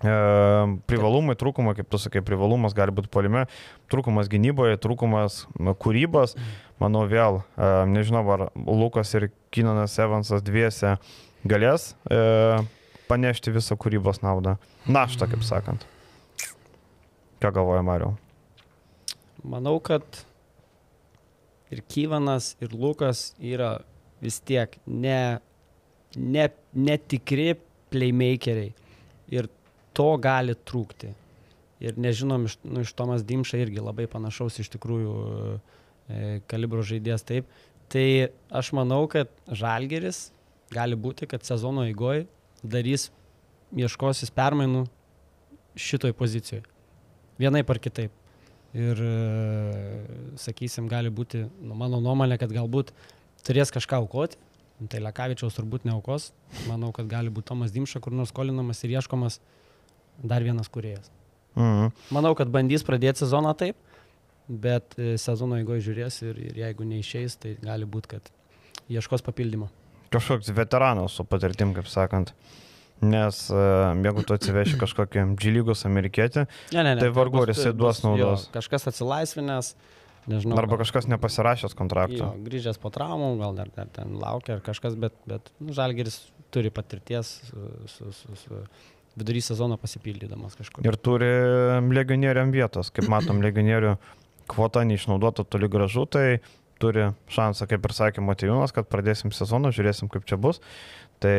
Privalumai, 0.00 1.34
trūkumai, 1.36 1.74
kaip 1.76 1.90
tu 1.92 1.98
sakai, 2.00 2.22
privalumas 2.24 2.72
gali 2.72 2.94
būti 2.96 3.10
polime, 3.12 3.42
trūkumas 3.92 4.30
gynyboje, 4.32 4.78
trūkumas 4.80 5.42
kūrybos. 5.82 6.36
Manau 6.80 7.02
vėl, 7.10 7.42
nežinau, 7.90 8.24
ar 8.32 8.46
Lukas 8.56 9.12
ir 9.18 9.28
Kinanas 9.52 9.98
Evansas 10.00 10.40
dviese 10.46 10.94
galės 11.44 11.90
panešti 13.10 13.52
visą 13.52 13.76
kūrybos 13.76 14.22
naudą. 14.24 14.56
Naštą, 14.88 15.28
kaip 15.28 15.44
sakant. 15.44 15.84
Ką 17.44 17.52
galvoja 17.52 17.84
Mario? 17.84 18.14
Manau, 19.44 19.76
kad 19.84 20.04
ir 21.68 21.84
Kyvanas, 21.92 22.54
ir 22.60 22.72
Lukas 22.72 23.34
yra 23.36 23.82
vis 24.20 24.40
tiek 24.40 24.80
ne, 24.86 25.40
ne, 26.16 26.48
netikri 26.72 27.54
playmakeriai. 27.92 28.72
Ir 29.32 29.48
to 29.96 30.10
gali 30.22 30.54
trūkti. 30.54 31.12
Ir 31.80 31.96
nežinom, 31.96 32.44
iš, 32.48 32.58
nu, 32.64 32.84
iš 32.84 32.92
Tomas 32.96 33.24
Dimša 33.26 33.62
irgi 33.62 33.80
labai 33.80 34.06
panašaus 34.10 34.58
iš 34.60 34.68
tikrųjų 34.74 35.12
e, 35.16 36.40
kalibro 36.50 36.84
žaidėjas 36.84 37.24
taip. 37.24 37.48
Tai 37.90 38.04
aš 38.60 38.72
manau, 38.76 39.06
kad 39.10 39.32
Žalgeris 39.48 40.28
gali 40.70 40.98
būti, 41.00 41.26
kad 41.30 41.46
sezono 41.46 41.86
eigoje 41.88 42.26
darys, 42.62 43.08
ieškosis 43.72 44.32
permainų 44.36 44.84
šitoj 45.80 46.12
pozicijoje. 46.18 46.66
Vienai 47.40 47.62
par 47.64 47.80
kitaip. 47.82 48.12
Ir, 48.76 49.00
e, 49.00 50.34
sakysim, 50.38 50.86
gali 50.90 51.10
būti, 51.10 51.46
nu, 51.64 51.74
mano 51.78 51.98
nuomonė, 52.04 52.36
kad 52.38 52.52
galbūt 52.54 52.92
turės 53.46 53.72
kažką 53.74 54.02
aukoti. 54.04 54.38
Tai 54.80 55.00
Lekavičiaus 55.04 55.56
turbūt 55.56 55.88
neaukos. 55.88 56.30
Manau, 56.68 56.92
kad 56.96 57.08
gali 57.08 57.32
būti 57.32 57.50
Tomas 57.50 57.72
Dimša, 57.72 58.00
kur 58.04 58.14
nors 58.16 58.30
skolinamas 58.32 58.78
ir 58.84 58.94
ieškomas 58.94 59.40
uh, 59.40 59.59
dar 60.22 60.44
vienas 60.44 60.68
kuriejas. 60.72 61.10
Mhm. 61.58 61.90
Manau, 62.14 62.34
kad 62.38 62.50
bandys 62.52 62.84
pradėti 62.86 63.24
sezoną 63.24 63.54
taip, 63.58 63.78
bet 64.50 64.96
e, 64.98 65.14
sezono 65.20 65.58
eigoje 65.60 65.84
žiūrės 65.88 66.22
ir, 66.26 66.40
ir 66.50 66.62
jeigu 66.64 66.86
neišeis, 66.86 67.36
tai 67.42 67.56
gali 67.62 67.88
būti, 67.88 68.16
kad 68.16 68.32
ieškos 68.90 69.24
papildymo. 69.26 69.70
Kažkoks 70.10 70.50
veteranas 70.54 71.14
su 71.18 71.26
patirtim, 71.26 71.74
kaip 71.76 71.86
sakant. 71.90 72.34
Nes 73.00 73.46
uh, 73.48 73.94
jeigu 73.96 74.22
tu 74.28 74.34
atsiveši 74.36 74.76
kažkokį 74.76 75.22
džilygos 75.40 75.86
amerikietį, 75.88 76.42
ne, 76.74 76.82
ne, 76.84 76.90
ne, 76.98 77.00
tai 77.00 77.08
vargu 77.16 77.40
ar 77.40 77.52
jisai 77.54 77.70
duos 77.72 78.02
naudos. 78.04 78.42
Jo, 78.44 78.52
kažkas 78.58 78.90
atsilaisvinęs, 78.90 79.70
nežinau. 80.28 80.58
Arba 80.60 80.76
kažkas 80.82 81.08
nepasirašęs 81.08 81.72
kontrakto. 81.78 82.18
Jo, 82.20 82.28
grįžęs 82.44 82.76
po 82.82 82.90
traumų, 82.92 83.30
gal 83.40 83.56
dar, 83.56 83.72
dar 83.72 83.88
ten 83.94 84.18
laukia 84.20 84.58
ar 84.58 84.60
kažkas, 84.66 84.98
bet, 85.00 85.16
bet 85.30 85.48
nu, 85.62 85.72
Žalgeris 85.78 86.18
turi 86.52 86.68
patirties 86.74 87.38
su, 87.48 87.70
su, 87.94 88.12
su, 88.18 88.36
su 88.42 88.60
vidury 89.18 89.42
sezono 89.44 89.78
pasipildydamas 89.80 90.56
kažkur. 90.58 90.86
Ir 90.86 90.96
turi 91.00 91.30
legionieriam 91.90 92.52
vietos, 92.54 92.92
kaip 92.94 93.10
matom, 93.14 93.42
legionierių 93.44 93.96
kvota 94.50 94.84
neišnaudota 94.86 95.46
toli 95.46 95.70
gražu, 95.70 96.06
tai 96.10 96.40
turi 96.80 97.10
šansą, 97.30 97.68
kaip 97.70 97.84
ir 97.86 97.94
sakė 97.96 98.24
Matijūnas, 98.24 98.72
kad 98.74 98.88
pradėsim 98.90 99.34
sezoną, 99.36 99.72
žiūrėsim, 99.76 100.08
kaip 100.12 100.24
čia 100.28 100.40
bus. 100.40 100.62
Tai 101.20 101.36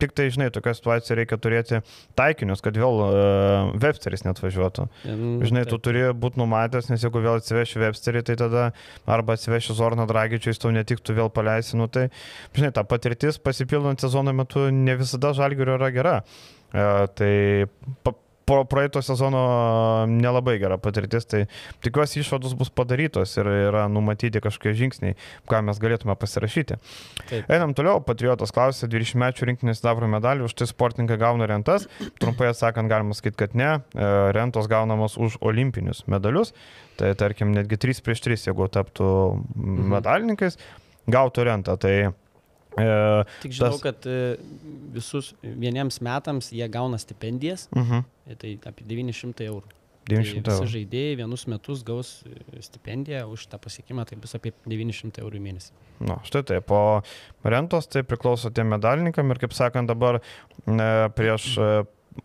Tik 0.00 0.14
tai, 0.16 0.28
žinai, 0.32 0.48
tokia 0.54 0.72
situacija 0.76 1.16
reikia 1.18 1.38
turėti 1.40 1.80
taikinius, 2.18 2.62
kad 2.64 2.78
vėl 2.80 3.02
uh, 3.04 3.72
Websteris 3.80 4.24
net 4.24 4.40
važiuotų. 4.40 4.86
Mm, 5.04 5.34
žinai, 5.50 5.64
tu 5.68 5.76
turi 5.82 6.06
būti 6.16 6.40
numatęs, 6.40 6.88
nes 6.92 7.04
jeigu 7.04 7.22
vėl 7.24 7.40
atsiveši 7.40 7.82
Websterį, 7.84 8.24
tai 8.30 8.38
tada 8.40 8.70
arba 9.10 9.36
atsiveši 9.36 9.76
Zorną 9.76 10.08
Dragičių, 10.10 10.54
jis 10.54 10.62
tau 10.62 10.72
netiktų 10.74 11.18
vėl 11.20 11.30
paleisi. 11.34 11.76
Nu, 11.80 11.90
tai, 11.92 12.08
žinai, 12.56 12.72
ta 12.76 12.86
patirtis 12.88 13.40
pasipildant 13.42 14.00
sezono 14.00 14.34
metu 14.36 14.68
ne 14.72 14.96
visada 15.00 15.34
žalgirio 15.36 15.76
yra 15.76 15.92
gera. 15.94 16.16
Uh, 16.70 17.04
tai 17.18 17.32
pa, 18.06 18.14
po 18.50 18.64
praeito 18.66 18.98
sezono 19.02 19.40
nelabai 20.10 20.56
gera 20.58 20.74
patirtis, 20.82 21.26
tai 21.30 21.44
tikiuosi 21.84 22.18
išvados 22.24 22.56
bus 22.58 22.72
padarytos 22.74 23.36
ir 23.38 23.46
yra 23.46 23.84
numatyti 23.92 24.42
kažkokie 24.42 24.72
žingsniai, 24.80 25.14
ką 25.46 25.60
mes 25.68 25.78
galėtume 25.78 26.16
pasirašyti. 26.18 26.78
Taip. 27.30 27.46
Einam 27.46 27.76
toliau, 27.78 28.02
Patriotas 28.02 28.50
klausė, 28.54 28.88
20 28.90 29.20
mečių 29.22 29.50
rinkinės 29.52 29.78
sidabro 29.78 30.08
medalių, 30.10 30.48
už 30.50 30.56
tai 30.58 30.66
sportininkai 30.66 31.20
gauna 31.20 31.46
rentas, 31.46 31.86
trumpai 32.18 32.50
atsakant 32.50 32.90
galima 32.90 33.14
sakyti, 33.14 33.38
kad 33.44 33.54
ne, 33.54 33.70
e, 33.94 34.10
rentos 34.34 34.66
gaunamos 34.70 35.14
už 35.14 35.38
olimpinius 35.46 36.02
medalius, 36.10 36.50
tai 36.98 37.14
tarkim 37.14 37.54
netgi 37.54 37.78
3 37.78 38.02
prieš 38.02 38.24
3, 38.26 38.48
jeigu 38.50 38.66
taptų 38.74 39.12
mhm. 39.38 39.86
medalininkais, 39.94 40.58
gautų 41.10 41.46
rentą. 41.46 41.78
Tai 41.80 41.94
Tik 42.76 43.52
žinau, 43.56 43.74
tas... 43.74 43.82
kad 43.82 44.06
e, 44.06 44.36
visus 44.94 45.32
vieniems 45.42 46.00
metams 46.04 46.52
jie 46.54 46.68
gauna 46.70 46.98
stipendijas, 46.98 47.68
uh 47.72 47.82
mhm. 47.82 48.00
-huh. 48.00 48.36
tai 48.38 48.58
apie 48.70 48.86
900 48.86 49.46
eurų. 49.50 49.76
900 50.10 50.42
tai 50.42 50.56
visi 50.56 50.72
žaidėjai 50.74 51.16
vienus 51.20 51.46
metus 51.50 51.84
gaus 51.86 52.10
e, 52.24 52.62
stipendiją 52.64 53.26
už 53.30 53.46
tą 53.52 53.60
pasiekimą, 53.62 54.06
tai 54.08 54.18
bus 54.20 54.34
apie 54.38 54.52
900 54.66 55.22
eurų 55.22 55.38
į 55.38 55.44
mėnesį. 55.44 55.72
Na, 56.00 56.16
štai 56.24 56.42
taip, 56.48 56.70
o 56.72 57.02
rentos 57.44 57.90
tai 57.92 58.02
priklauso 58.08 58.50
tiem 58.50 58.70
medalininkam 58.72 59.30
ir 59.30 59.40
kaip 59.42 59.52
sakant 59.56 59.90
dabar 59.90 60.20
e, 60.20 60.22
prieš 61.16 61.52
e, 61.58 61.70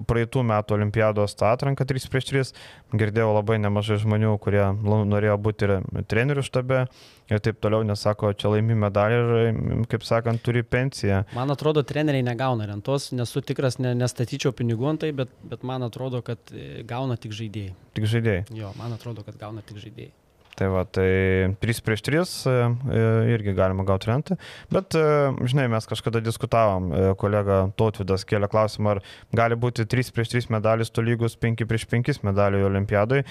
praeitų 0.08 0.44
metų 0.46 0.78
olimpiados 0.78 1.38
tą 1.40 1.52
atranką 1.56 1.88
3 1.88 2.10
prieš 2.12 2.30
3 2.32 2.54
girdėjau 3.00 3.34
labai 3.36 3.58
nemažai 3.64 3.98
žmonių, 4.02 4.36
kurie 4.44 4.64
norėjo 4.84 5.38
būti 5.42 5.68
ir 5.68 5.76
trenerių 6.12 6.44
štabe 6.46 6.86
ir 7.32 7.42
taip 7.44 7.62
toliau, 7.64 7.86
nesako, 7.88 8.34
čia 8.38 8.52
laimi 8.54 8.78
medalį 8.78 9.22
ir, 9.22 9.56
kaip 9.92 10.06
sakant, 10.06 10.44
turi 10.46 10.62
pensiją. 10.64 11.24
Man 11.38 11.54
atrodo, 11.54 11.84
treneriai 11.88 12.26
negauna 12.26 12.68
rentos, 12.70 13.10
nesu 13.16 13.42
tikras, 13.46 13.80
ne, 13.82 13.96
nestatyčiau 13.98 14.54
pinigų 14.56 14.92
ant 14.92 15.06
tai, 15.06 15.14
bet, 15.16 15.34
bet 15.46 15.66
man 15.66 15.88
atrodo, 15.88 16.22
kad 16.26 16.54
e, 16.54 16.84
gauna 16.88 17.18
tik 17.18 17.34
žaidėjai. 17.36 17.74
Tik 17.98 18.12
žaidėjai. 18.12 18.46
Jo, 18.60 18.76
man 18.80 18.94
atrodo, 18.96 19.26
kad 19.26 19.40
gauna 19.42 19.66
tik 19.66 19.82
žaidėjai. 19.82 20.14
Tai 20.56 20.70
va, 20.72 20.86
tai 20.88 21.52
3 21.60 21.82
prieš 21.84 22.02
3 22.08 22.16
e, 22.16 22.52
e, 22.96 23.00
irgi 23.36 23.54
galima 23.58 23.84
gauti 23.88 24.08
rentą. 24.08 24.38
Bet, 24.72 24.96
e, 24.96 25.34
žinai, 25.52 25.66
mes 25.72 25.88
kažkada 25.90 26.22
diskutavom, 26.24 26.88
kolega 27.20 27.66
Tautvidas 27.76 28.24
kėlė 28.28 28.48
klausimą, 28.52 28.96
ar 28.96 29.02
gali 29.36 29.60
būti 29.60 29.84
3 29.84 30.14
prieš 30.16 30.32
3 30.32 30.50
medalis 30.56 30.94
tolygus 30.96 31.36
5 31.42 31.68
prieš 31.68 31.88
5 31.92 32.24
medalių 32.24 32.64
olimpiadai. 32.70 33.26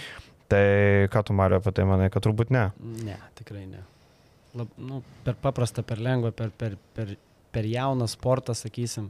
Tai 0.52 0.64
ką 1.08 1.24
tu, 1.24 1.32
Mario, 1.32 1.62
apie 1.62 1.72
tai 1.72 1.88
manai, 1.88 2.10
kad 2.12 2.26
turbūt 2.26 2.52
ne? 2.52 2.68
Ne, 3.06 3.16
tikrai 3.38 3.64
ne. 3.70 3.80
Lab, 4.54 4.76
nu, 4.76 5.00
per 5.24 5.40
paprastą, 5.40 5.82
per 5.82 6.02
lengvą, 6.04 6.34
per, 6.36 6.52
per, 6.52 6.76
per, 6.94 7.16
per 7.56 7.64
jauną 7.66 8.04
sportą, 8.10 8.52
sakysim, 8.52 9.08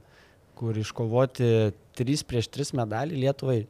kur 0.54 0.78
iškovoti 0.78 1.72
3 1.98 2.22
prieš 2.30 2.52
3 2.54 2.78
medalį 2.78 3.24
Lietuvai 3.26 3.64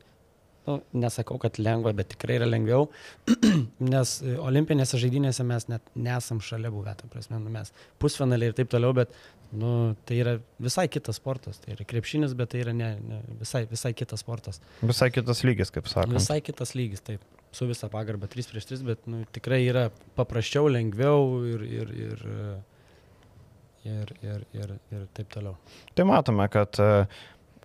nu, 0.67 0.79
nesakau, 0.97 1.39
kad 1.43 1.59
lengva, 1.61 1.93
bet 1.97 2.13
tikrai 2.15 2.39
yra 2.41 2.49
lengviau, 2.49 2.89
nes 3.93 4.17
olimpinėse 4.49 5.01
žaidynėse 5.01 5.47
mes 5.47 5.69
net 5.71 5.95
nesam 5.95 6.41
šalia 6.45 6.73
buvę, 6.75 6.97
ta 6.99 7.09
prasme, 7.11 7.41
nu, 7.43 7.53
mes 7.53 7.73
pusfinaliai 8.03 8.53
ir 8.53 8.59
taip 8.59 8.73
toliau, 8.73 8.95
bet 8.97 9.13
nu, 9.55 9.95
tai 10.09 10.19
yra 10.23 10.35
visai 10.63 10.87
kitas 10.91 11.21
sportas, 11.21 11.61
tai 11.63 11.75
yra 11.77 11.87
krepšinis, 11.89 12.35
bet 12.39 12.53
tai 12.55 12.65
yra 12.65 12.75
ne, 12.77 12.91
ne, 12.99 13.21
visai, 13.41 13.65
visai 13.71 13.95
kitas 13.97 14.25
sportas. 14.25 14.61
Visai 14.83 15.11
kitas 15.15 15.45
lygis, 15.47 15.73
kaip 15.75 15.89
sakoma. 15.91 16.19
Visai 16.19 16.41
kitas 16.45 16.75
lygis, 16.79 17.05
taip, 17.07 17.23
su 17.55 17.69
visa 17.71 17.91
pagarba 17.93 18.31
3 18.31 18.51
prieš 18.51 18.71
3, 18.73 18.87
bet 18.89 19.11
nu, 19.11 19.23
tikrai 19.35 19.63
yra 19.69 19.89
paprasčiau, 20.19 20.71
lengviau 20.73 21.45
ir, 21.51 21.67
ir, 21.69 21.93
ir, 22.07 22.25
ir, 23.85 24.15
ir, 24.25 24.47
ir, 24.59 24.75
ir 24.97 25.07
taip 25.17 25.31
toliau. 25.35 25.55
Tai 25.95 26.09
matome, 26.11 26.49
kad 26.53 26.81
uh, 26.83 27.23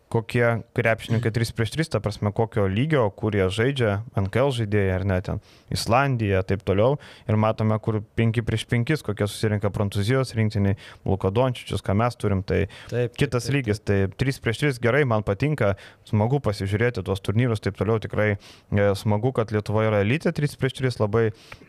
kokie 0.10 0.66
krepšininkai 0.74 1.30
3 1.30 1.54
prieš 1.54 1.72
3, 1.76 1.90
ta 1.94 2.00
prasme, 2.02 2.32
kokio 2.34 2.66
lygio, 2.66 3.04
kur 3.14 3.36
jie 3.38 3.46
žaidžia, 3.54 3.92
NKL 4.18 4.50
žaidėjai 4.58 4.94
ar 4.96 5.06
net 5.06 5.28
ten 5.30 5.42
Islandija, 5.70 6.42
taip 6.50 6.64
toliau. 6.66 6.98
Ir 7.30 7.38
matome, 7.38 7.78
kur 7.84 8.00
5 8.18 8.42
prieš 8.46 8.66
5, 8.72 9.04
kokie 9.06 9.28
susirinka 9.30 9.70
Prancūzijos 9.74 10.34
rinktiniai, 10.38 10.80
Lukadončičius, 11.06 11.84
ką 11.86 11.94
mes 12.02 12.18
turim, 12.18 12.42
tai 12.42 12.64
taip, 12.90 13.14
kitas 13.14 13.46
taip, 13.46 13.52
taip. 13.52 13.58
lygis. 13.60 13.84
Tai 13.86 14.00
3 14.26 14.42
prieš 14.42 14.64
3 14.66 14.82
gerai, 14.82 15.04
man 15.10 15.26
patinka, 15.28 15.76
smagu 16.10 16.42
pasižiūrėti 16.42 17.06
tuos 17.06 17.22
turnyrus, 17.22 17.62
taip 17.62 17.78
toliau 17.78 18.02
tikrai 18.02 18.32
e, 18.34 18.40
smagu, 18.98 19.30
kad 19.38 19.54
Lietuva 19.54 19.86
yra 19.92 20.02
elitė 20.02 20.34
3 20.34 20.58
prieš 20.58 20.80
3, 20.82 20.98
labai, 21.04 21.28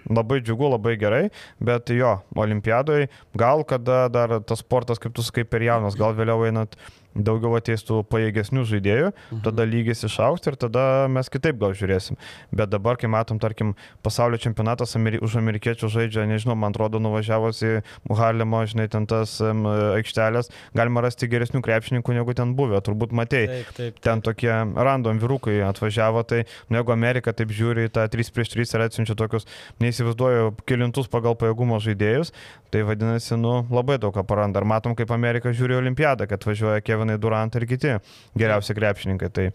labai 0.08 0.40
džiugu, 0.40 0.72
labai 0.78 0.96
gerai, 1.00 1.26
bet 1.60 1.92
jo, 1.92 2.16
olimpiadoje 2.40 3.10
gal 3.36 3.66
kada 3.68 4.06
dar 4.08 4.38
tas 4.40 4.64
sportas, 4.64 5.00
kaip 5.02 5.12
tu 5.12 5.24
sakai, 5.26 5.44
per 5.44 5.64
jaunas, 5.66 5.98
gal 5.98 6.16
vėliau 6.16 6.48
einant 6.48 6.78
daugiau 7.14 7.56
ateis 7.58 7.82
tų 7.86 8.00
pajėgesnių 8.10 8.64
žaidėjų, 8.70 9.10
mhm. 9.10 9.42
tada 9.46 9.66
lygis 9.66 10.04
išauks 10.06 10.46
ir 10.46 10.56
tada 10.60 10.84
mes 11.10 11.30
kitaip 11.32 11.58
gal 11.60 11.74
žiūrėsim. 11.76 12.18
Bet 12.54 12.70
dabar, 12.70 12.98
kai 13.00 13.10
matom, 13.10 13.40
tarkim, 13.42 13.74
pasaulio 14.04 14.38
čempionatas 14.40 14.94
Ameri 14.98 15.18
už 15.22 15.38
amerikiečių 15.40 15.90
žaidžia, 15.90 16.26
nežinau, 16.30 16.56
man 16.58 16.74
atrodo, 16.74 17.00
nuvažiavus 17.02 17.62
į 17.66 17.72
Harlemo, 18.14 18.62
žinai, 18.68 18.86
ten 18.92 19.08
tas 19.10 19.36
um, 19.42 19.66
aikštelės, 19.98 20.52
galima 20.76 21.02
rasti 21.04 21.28
geresnių 21.30 21.62
krepšininkų 21.66 22.16
negu 22.20 22.34
ten 22.36 22.54
buvę, 22.58 22.82
turbūt 22.86 23.14
matei. 23.16 23.46
Taip, 23.50 23.72
taip, 23.74 23.78
taip. 23.80 24.00
Ten 24.06 24.22
tokie 24.24 24.50
random 24.50 25.20
vyrukai 25.22 25.58
atvažiavo, 25.66 26.22
tai 26.28 26.44
jeigu 26.70 26.94
Amerika 26.94 27.34
taip 27.36 27.52
žiūri 27.54 27.88
į 27.88 27.94
tą 27.96 28.06
3 28.12 28.34
prieš 28.34 28.54
3 28.54 28.76
ir 28.76 28.86
atsiunčia 28.86 29.18
tokius, 29.18 29.48
neįsivaizduoju, 29.82 30.54
kilintus 30.68 31.10
pagal 31.10 31.36
pajėgumo 31.40 31.80
žaidėjus, 31.82 32.32
tai 32.70 32.84
vadinasi, 32.86 33.34
nu, 33.40 33.60
labai 33.72 33.98
daug 34.02 34.14
ką 34.14 34.24
paranda. 34.26 34.60
Ar 34.60 34.68
matom, 34.68 34.94
kaip 34.98 35.10
Amerika 35.14 35.52
žiūri 35.54 35.78
Olimpiadą, 35.80 36.28
kad 36.30 36.44
važiuoja 36.46 36.82
Kevinai 37.00 37.16
Durant 37.20 37.56
ir 37.56 37.66
kiti 37.68 37.94
geriausi 38.38 38.76
krepšininkai. 38.76 39.30
Tai 39.32 39.46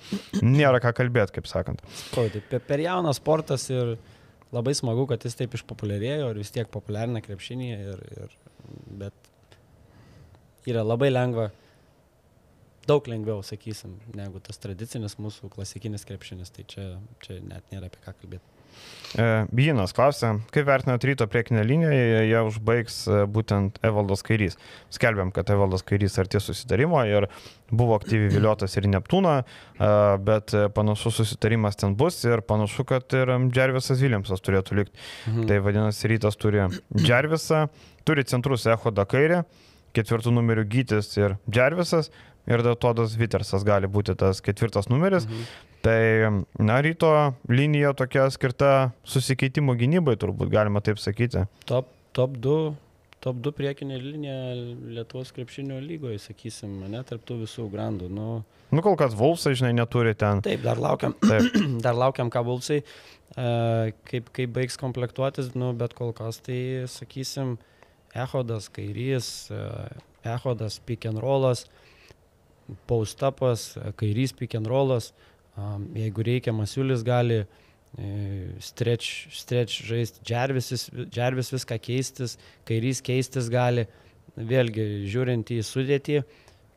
nėra 0.42 0.82
ką 0.84 0.94
kalbėti, 0.98 1.38
kaip 1.38 1.50
sakant. 1.50 1.84
O, 2.18 2.26
tai 2.50 2.60
per 2.60 2.82
jaunas 2.82 3.20
sportas 3.22 3.68
ir 3.70 3.96
labai 4.56 4.74
smagu, 4.78 5.06
kad 5.10 5.26
jis 5.26 5.38
taip 5.38 5.54
išpopuliarėjo 5.58 6.32
ir 6.32 6.42
vis 6.42 6.54
tiek 6.56 6.70
populiarina 6.72 7.22
krepšinį. 7.26 7.70
Ir, 7.76 8.02
ir, 8.24 8.36
bet 9.04 9.32
yra 10.66 10.82
labai 10.86 11.12
lengva, 11.12 11.52
daug 12.90 13.06
lengviau, 13.10 13.46
sakysim, 13.46 14.00
negu 14.18 14.42
tas 14.44 14.62
tradicinis 14.62 15.20
mūsų 15.22 15.52
klasikinis 15.54 16.08
krepšinis. 16.10 16.54
Tai 16.56 16.68
čia, 16.72 16.90
čia 17.26 17.40
net 17.46 17.70
nėra 17.74 17.92
apie 17.92 18.02
ką 18.02 18.18
kalbėti. 18.24 18.55
Bijinas 19.56 19.94
klausė, 19.96 20.34
kaip 20.52 20.66
vertinat 20.68 21.04
ryto 21.08 21.28
priekinę 21.32 21.64
liniją, 21.64 21.92
jie 22.28 22.40
užbaigs 22.50 22.98
e, 23.08 23.20
būtent 23.32 23.78
Evaldas 23.86 24.26
Kairys. 24.28 24.58
Skelbiam, 24.92 25.32
kad 25.36 25.50
Evaldas 25.54 25.86
Kairys 25.88 26.18
arti 26.20 26.42
susitarimo 26.44 27.00
ir 27.08 27.30
buvo 27.72 27.96
aktyviai 27.96 28.34
viliotas 28.34 28.76
ir 28.76 28.90
Neptūną, 28.92 29.38
e, 29.40 29.92
bet 30.28 30.56
panašus 30.76 31.22
susitarimas 31.22 31.80
ten 31.80 31.96
bus 31.96 32.20
ir 32.28 32.44
panašu, 32.44 32.84
kad 32.92 33.16
ir 33.16 33.32
Džervisas 33.48 34.04
Viljamsas 34.04 34.44
turėtų 34.44 34.82
likti. 34.82 35.00
Mhm. 35.30 35.48
Tai 35.52 35.62
vadinasi, 35.70 36.12
rytas 36.12 36.36
turi 36.42 36.68
Džervisą, 36.98 37.68
turi 38.04 38.28
centrus 38.28 38.68
Ehodą 38.68 39.08
kairę, 39.08 39.46
ketvirtų 39.96 40.36
numerių 40.36 40.68
Gytis 40.68 41.14
ir 41.16 41.38
Džervisas, 41.48 42.12
ir 42.48 42.64
Todas 42.80 43.16
Vitersas 43.18 43.66
gali 43.66 43.88
būti 43.88 44.16
tas 44.18 44.42
ketvirtas 44.42 44.90
numeris. 44.92 45.28
Mhm. 45.30 45.48
Tai, 45.86 46.02
na, 46.66 46.80
ryto 46.82 47.12
linija 47.50 47.94
tokia 47.94 48.26
skirta 48.34 48.90
susikeitimo 49.06 49.76
gynybai, 49.78 50.16
turbūt 50.18 50.50
galima 50.50 50.82
taip 50.82 50.98
sakyti. 50.98 51.46
Top, 51.70 51.92
top 52.18 52.40
2. 52.42 52.74
Top 53.22 53.38
2 53.42 53.54
priekinė 53.58 54.00
linija 54.02 54.40
Lietuvos 54.98 55.32
krepšinio 55.34 55.78
lygoje, 55.82 56.20
sakysim, 56.22 56.74
ne, 56.90 57.02
tarptų 57.06 57.40
visų 57.44 57.68
grandų. 57.74 58.10
Nu, 58.14 58.28
nu 58.74 58.84
kol 58.86 58.98
kas 58.98 59.14
Vulsai, 59.18 59.56
žinai, 59.58 59.76
neturi 59.78 60.14
ten. 60.18 60.44
Taip, 60.46 60.62
dar 60.66 60.82
laukiam, 60.82 61.16
taip. 61.22 61.54
dar 61.86 61.98
laukiam 61.98 62.30
ką 62.34 62.44
Vulsai, 62.46 62.82
uh, 62.82 63.94
kaip, 64.10 64.30
kaip 64.34 64.54
baigs 64.58 64.78
komplektuotis, 64.82 65.54
nu, 65.58 65.72
bet 65.78 65.94
kol 65.98 66.14
kas 66.18 66.42
tai, 66.46 66.60
sakysim, 66.90 67.56
Ehodas, 68.16 68.70
Kairys, 68.74 69.32
uh, 69.54 69.90
Ehodas, 70.26 70.78
pick 70.86 71.10
and 71.10 71.22
rollas, 71.22 71.66
post-upas, 72.88 73.74
Kairys, 74.00 74.36
pick 74.36 74.56
and 74.56 74.68
rollas. 74.68 75.12
Uh, 75.12 75.36
Jeigu 75.96 76.24
reikia, 76.26 76.52
Masiulis 76.52 77.04
gali 77.04 77.38
e, 77.40 78.08
stretch, 78.60 79.30
stretch 79.32 79.86
žaisti, 79.88 80.20
džervis, 80.28 80.90
džervis 81.14 81.54
viską 81.54 81.78
keistis, 81.80 82.36
kairys 82.68 83.00
keistis 83.06 83.48
gali. 83.52 83.88
Vėlgi, 84.36 85.06
žiūrint 85.08 85.54
į 85.56 85.62
sudėtį, 85.64 86.18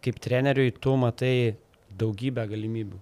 kaip 0.05 0.21
treneriui, 0.23 0.71
tu 0.79 0.93
matai 0.95 1.57
daugybę 1.99 2.45
galimybių. 2.47 3.01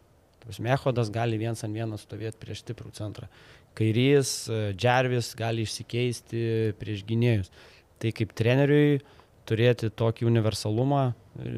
Mehodas 0.62 1.10
gali 1.12 1.36
viens 1.36 1.60
ant 1.66 1.74
vieno 1.74 1.98
stovėti 2.00 2.40
prieš 2.40 2.62
stiprų 2.62 2.94
centrą. 2.96 3.28
Kairys, 3.76 4.46
e, 4.48 4.70
džervis 4.72 5.34
gali 5.36 5.66
išsikeisti 5.68 6.72
prieš 6.80 7.04
gynėjus. 7.04 7.52
Tai 8.00 8.16
kaip 8.16 8.32
treneriui 8.36 9.02
turėti 9.48 9.90
tokį 9.94 10.28
universalumą, 10.28 11.02
e, 11.38 11.54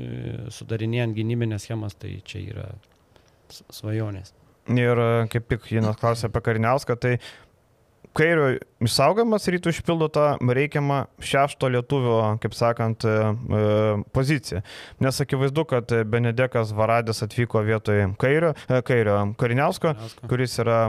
sudarinėjant 0.54 1.16
gynybinės 1.16 1.68
schemas, 1.68 1.96
tai 1.98 2.18
čia 2.28 2.42
yra 2.44 2.68
svajonės. 3.50 4.34
Ir 4.68 5.00
e, 5.00 5.10
kaip 5.32 5.48
tik 5.48 5.68
Jinas 5.72 5.96
klausė 6.00 6.28
apie 6.28 6.42
Kariniauską, 6.44 6.98
tai 7.00 7.16
kairio 8.18 8.56
išsaugojimas 8.84 9.46
rytų 9.50 9.72
išpildo 9.72 10.08
tą 10.14 10.26
reikiamą 10.54 11.00
šešto 11.24 11.70
lietuvio, 11.72 12.18
kaip 12.42 12.54
sakant, 12.56 13.04
e, 13.04 13.14
e, 13.58 13.62
poziciją. 14.14 14.62
Nes 15.02 15.20
akivaizdu, 15.22 15.64
kad 15.68 15.94
Benedekas 16.10 16.72
Varadės 16.76 17.22
atvyko 17.26 17.62
vietoj 17.66 18.04
kairio, 18.20 18.52
kairio 18.86 19.18
Kariniausko, 19.38 19.94
kuris 20.30 20.54
yra, 20.62 20.84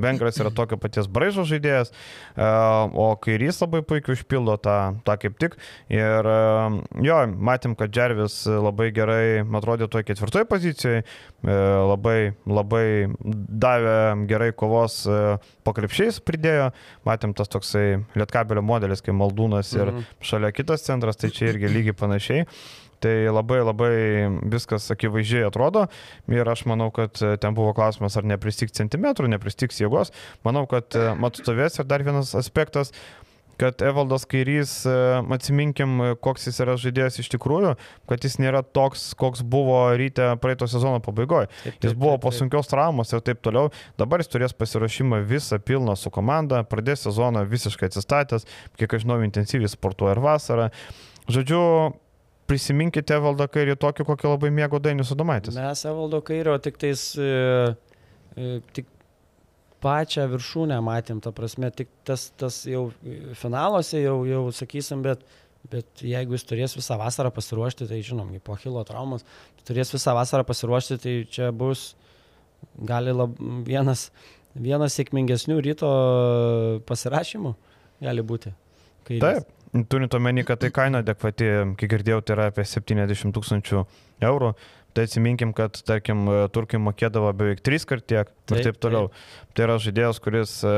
vengras 0.00 0.40
yra 0.40 0.52
tokio 0.54 0.78
paties 0.80 1.08
braižo 1.10 1.44
žaidėjas, 1.48 1.92
o 2.36 3.08
kairys 3.20 3.60
labai 3.62 3.82
puikiai 3.86 4.16
užpildo 4.16 4.56
tą, 4.64 4.78
tą 5.06 5.18
kaip 5.20 5.36
tik. 5.40 5.58
Ir 5.92 6.28
jo, 7.04 7.20
matėm, 7.50 7.76
kad 7.78 7.92
Džervis 7.94 8.42
labai 8.48 8.90
gerai, 8.96 9.44
man 9.44 9.60
atrodo, 9.60 9.88
toje 9.92 10.08
ketvirtoje 10.08 10.48
pozicijoje, 10.48 11.04
labai, 11.44 12.34
labai 12.48 12.86
davė 13.64 13.98
gerai 14.30 14.50
kovos 14.56 15.02
po 15.64 15.76
krepšiais 15.76 16.20
pridėjo, 16.34 16.70
matėm 17.06 17.34
tas 17.36 17.50
toksai 17.52 18.04
lietkabelio 18.18 18.64
modelis, 18.64 19.02
kai 19.04 19.14
Maldūnas 19.16 19.74
ir 19.76 19.90
mhm. 19.90 20.08
šalia 20.24 20.54
kitas 20.54 20.86
centras, 20.86 21.20
tai 21.20 21.32
čia 21.34 21.52
irgi 21.52 21.70
lygiai 21.70 21.96
panašiai. 22.04 22.48
Tai 23.04 23.12
labai 23.28 23.58
labai 23.60 23.94
viskas 24.48 24.86
akivaizdžiai 24.94 25.42
atrodo 25.44 25.82
ir 26.32 26.48
aš 26.48 26.62
manau, 26.70 26.86
kad 26.94 27.18
ten 27.18 27.56
buvo 27.56 27.74
klausimas, 27.76 28.16
ar 28.16 28.24
nepristiks 28.24 28.78
centimetrų, 28.78 29.28
nepristiks 29.34 29.82
jėgos. 29.82 30.14
Manau, 30.46 30.64
kad 30.70 30.96
matstovės 31.20 31.82
ir 31.82 31.90
dar 31.90 32.06
vienas 32.06 32.32
aspektas, 32.38 32.94
kad 33.60 33.82
Evaldas 33.84 34.26
Kairys, 34.30 34.72
e, 34.88 34.94
atsiminkim, 35.36 36.00
koks 36.24 36.48
jis 36.48 36.60
yra 36.64 36.76
žaidėjas 36.80 37.20
iš 37.22 37.30
tikrųjų, 37.34 37.74
kad 38.10 38.26
jis 38.26 38.38
nėra 38.42 38.64
toks, 38.64 39.12
koks 39.18 39.44
buvo 39.46 39.80
ryte 39.98 40.30
praeito 40.42 40.68
sezono 40.70 41.00
pabaigoje. 41.04 41.50
Jis 41.82 41.96
buvo 41.96 42.16
po 42.22 42.32
sunkios 42.34 42.70
traumos 42.70 43.12
ir 43.14 43.24
taip 43.24 43.42
toliau. 43.44 43.72
Dabar 44.00 44.22
jis 44.22 44.32
turės 44.32 44.56
pasirašymą 44.56 45.22
visą 45.28 45.60
pilną 45.62 45.96
su 45.98 46.12
komanda, 46.14 46.62
pradės 46.68 47.06
sezoną 47.08 47.44
visiškai 47.50 47.90
atsistatęs, 47.90 48.48
kiek 48.80 48.96
aš 48.96 49.06
žinau, 49.06 49.20
intensyviai 49.26 49.70
sportuoja 49.70 50.16
ir 50.16 50.24
vasarą. 50.24 50.70
Žodžiu, 51.30 51.60
prisiminkite 52.50 53.16
Evaldą 53.16 53.46
Kairį 53.50 53.76
tokį, 53.80 54.06
kokį 54.10 54.30
labai 54.34 54.50
mėgo 54.54 54.80
Dainis 54.82 55.10
Sudomaitis. 55.12 55.56
Mes 55.56 55.84
Evaldo 55.88 56.20
Kairio 56.24 56.56
tik 56.62 56.76
tais, 56.80 57.06
e, 57.16 57.74
e, 58.36 58.58
tik 58.76 58.90
pačią 59.84 60.26
viršūnę 60.32 60.78
matėm, 60.84 61.20
ta 61.24 61.32
prasme, 61.36 61.70
tik 61.74 61.90
tas, 62.08 62.30
tas 62.40 62.62
jau 62.68 62.88
finaluose 63.40 64.00
jau, 64.00 64.16
jau 64.28 64.44
sakysim, 64.56 65.02
bet, 65.04 65.24
bet 65.72 66.04
jeigu 66.04 66.36
jis 66.36 66.46
turės 66.48 66.76
visą 66.78 66.98
vasarą 67.00 67.32
pasiruošti, 67.34 67.88
tai 67.90 68.00
žinom, 68.04 68.32
po 68.44 68.56
Hilo 68.60 68.84
traumos, 68.88 69.26
turės 69.68 69.92
visą 69.94 70.16
vasarą 70.16 70.46
pasiruošti, 70.48 71.00
tai 71.02 71.16
čia 71.30 71.50
bus 71.52 71.92
gali 72.88 73.12
lab, 73.14 73.36
vienas, 73.66 74.08
vienas 74.54 74.96
sėkmingesnių 74.98 75.60
ryto 75.64 75.90
pasirašymų 76.88 77.54
gali 78.04 78.24
būti. 78.24 78.54
Taip, 79.04 79.50
turint 79.90 80.14
omeny, 80.16 80.44
kad 80.48 80.62
tai 80.62 80.70
kaina 80.74 81.02
adekvati, 81.04 81.50
kiek 81.80 81.90
girdėjau, 81.96 82.22
tai 82.24 82.36
yra 82.38 82.48
apie 82.52 82.64
70 82.68 83.34
tūkstančių 83.36 83.84
eurų. 84.24 84.54
Tai 84.94 85.08
atsiminkim, 85.08 85.50
kad, 85.56 85.74
tarkim, 85.82 86.28
turkai 86.54 86.78
mokėdavo 86.78 87.32
beveik 87.34 87.64
tris 87.66 87.82
kart 87.88 88.04
tiek 88.06 88.28
ir 88.54 88.60
taip 88.62 88.76
toliau. 88.78 89.08
Taip. 89.10 89.54
Tai 89.54 89.64
yra 89.66 89.78
žaidėjas, 89.82 90.20
kuris 90.22 90.52
e, 90.66 90.74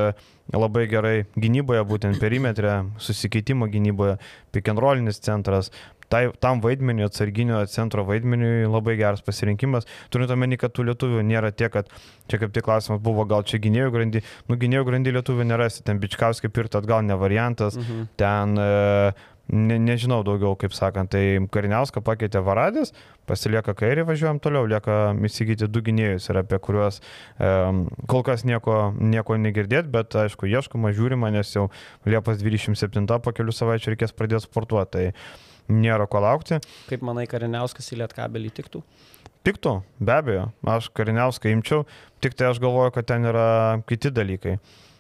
labai 0.57 0.87
gerai 0.89 1.17
gynyboje, 1.37 1.83
būtent 1.91 2.21
perimetre, 2.23 2.79
susikeitimo 3.03 3.69
gynyboje, 3.73 4.17
pick 4.57 4.73
and 4.73 4.81
rollinis 4.81 5.21
centras, 5.21 5.69
tai, 6.09 6.31
tam 6.41 6.61
vaidmeniu, 6.65 7.11
atsarginio 7.11 7.61
centro 7.71 8.05
vaidmeniu 8.09 8.71
labai 8.71 8.97
geras 8.97 9.23
pasirinkimas. 9.27 9.89
Turint 10.15 10.33
omeny, 10.33 10.57
kad 10.61 10.75
tų 10.75 10.89
lietuvių 10.91 11.25
nėra 11.27 11.53
tiek, 11.53 11.73
kad 11.75 11.91
čia 12.31 12.41
kaip 12.41 12.55
tik 12.57 12.67
klausimas 12.67 13.03
buvo, 13.05 13.27
gal 13.29 13.45
čia 13.47 13.61
gynėjų 13.63 13.93
grandį, 13.95 14.23
nu 14.49 14.61
gynėjų 14.61 14.89
grandį 14.91 15.17
lietuvių 15.19 15.49
nerasi, 15.51 15.85
ten 15.87 16.01
bičkauskai 16.03 16.53
pirti 16.53 16.81
atgal 16.81 17.05
ne 17.07 17.19
variantas, 17.21 17.79
mhm. 17.81 18.09
ten 18.21 18.61
e, 18.61 18.69
ne, 19.53 19.79
nežinau 19.83 20.23
daugiau, 20.27 20.55
kaip 20.59 20.75
sakant. 20.77 21.11
Tai 21.13 21.23
Kariniauską 21.53 22.03
pakeitė 22.07 22.43
Varadis, 22.47 22.93
pasilieka 23.31 23.75
kairį, 23.79 24.07
važiuojam 24.11 24.41
toliau, 24.43 24.67
lieka 24.71 25.15
įsigyti 25.29 25.69
du 25.71 25.83
gynėjus 25.87 26.31
ir 26.31 26.41
apie 26.43 26.61
kuriuos 26.63 27.01
e, 27.01 27.51
kol 28.11 28.25
kas 28.27 28.47
nieko, 28.49 28.93
nieko 28.99 29.39
negirdėt, 29.41 29.91
bet 29.93 30.17
aišku, 30.27 30.49
ieškoma, 30.51 30.95
žiūrima, 30.97 31.33
nes 31.35 31.53
jau 31.55 31.69
Liepos 32.07 32.41
27 32.43 33.07
po 33.23 33.35
kelių 33.35 33.55
savaičių 33.55 33.95
reikės 33.95 34.17
pradėti 34.17 34.47
sportuoti. 34.47 34.87
Tai 34.97 35.11
nėra 35.73 36.07
ko 36.11 36.23
laukti. 36.23 36.61
Kaip 36.91 37.05
manai, 37.07 37.27
Kariniauskas 37.31 37.91
į 37.93 38.03
Lietkabelį 38.03 38.53
tiktų? 38.61 38.83
Tiktų, 39.47 39.73
be 40.03 40.15
abejo, 40.15 40.49
aš 40.67 40.89
Kariniauską 40.97 41.53
imčiau, 41.55 41.85
tik 42.23 42.35
tai 42.39 42.51
aš 42.51 42.61
galvoju, 42.63 42.95
kad 42.97 43.07
ten 43.11 43.27
yra 43.31 43.47
kiti 43.87 44.11
dalykai. 44.15 44.57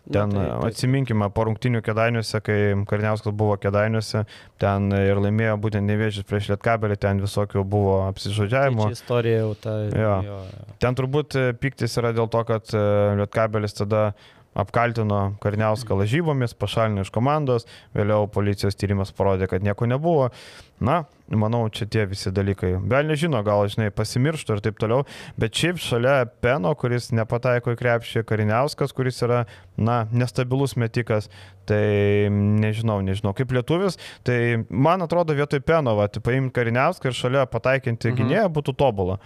Ten 0.07 0.31
Na, 0.31 0.39
tai, 0.39 0.47
tai. 0.61 0.71
atsiminkime, 0.71 1.27
po 1.35 1.45
rungtinių 1.49 1.81
kedainiuose, 1.83 2.39
kai 2.47 2.59
Karniauskas 2.87 3.35
buvo 3.35 3.57
kedainiuose, 3.59 4.23
ten 4.63 4.87
ir 4.95 5.19
laimėjo 5.19 5.57
būtent 5.65 5.89
nevėžys 5.91 6.27
prieš 6.29 6.53
Lietkabelį, 6.53 6.99
ten 7.03 7.23
visokių 7.25 7.65
buvo 7.67 7.97
apsižodžiavimų. 8.13 8.87
Tai 8.87 8.99
istorija 9.01 9.41
jau 9.43 9.53
ta. 9.59 9.75
Jo. 9.91 10.15
Jo. 10.29 10.39
Ten 10.83 10.99
turbūt 10.99 11.35
piktis 11.59 11.99
yra 11.99 12.15
dėl 12.15 12.31
to, 12.31 12.45
kad 12.47 12.71
e, 12.71 12.85
Lietkabelis 13.19 13.75
tada 13.81 14.13
apkaltino 14.57 15.21
Karniauską 15.43 15.99
lažybomis, 16.01 16.57
pašalino 16.57 17.05
iš 17.05 17.13
komandos, 17.15 17.67
vėliau 17.97 18.29
policijos 18.33 18.79
tyrimas 18.79 19.13
parodė, 19.17 19.49
kad 19.51 19.65
nieko 19.65 19.89
nebuvo. 19.89 20.31
Na, 20.77 21.07
manau, 21.33 21.63
čia 21.73 21.87
tie 21.89 22.03
visi 22.09 22.29
dalykai. 22.35 22.75
Gal 22.91 23.07
nežino, 23.09 23.39
gal, 23.45 23.63
žinai, 23.73 23.89
pasimirštų 23.97 24.59
ir 24.59 24.63
taip 24.67 24.81
toliau, 24.81 25.07
bet 25.41 25.57
šiaip 25.57 25.81
šalia 25.81 26.17
Peno, 26.45 26.75
kuris 26.77 27.09
nepataiko 27.17 27.73
į 27.73 27.79
krepšį, 27.81 28.25
Kariniauskas, 28.29 28.93
kuris 28.97 29.23
yra, 29.25 29.45
na, 29.81 30.03
nestabilus 30.13 30.77
metikas, 30.77 31.31
tai 31.69 32.29
nežinau, 32.33 32.99
nežinau, 33.05 33.33
kaip 33.37 33.57
lietuvis, 33.57 33.97
tai 34.29 34.67
man 34.69 35.05
atrodo 35.07 35.37
vietoj 35.37 35.65
Peno, 35.65 35.97
va, 35.97 36.11
tai 36.13 36.21
paimti 36.25 36.53
Kariniauską 36.61 37.09
ir 37.09 37.17
šalia 37.17 37.47
pataikinti 37.49 38.13
mhm. 38.13 38.21
gynėją 38.21 38.53
būtų 38.61 38.77
tobulą. 38.77 39.17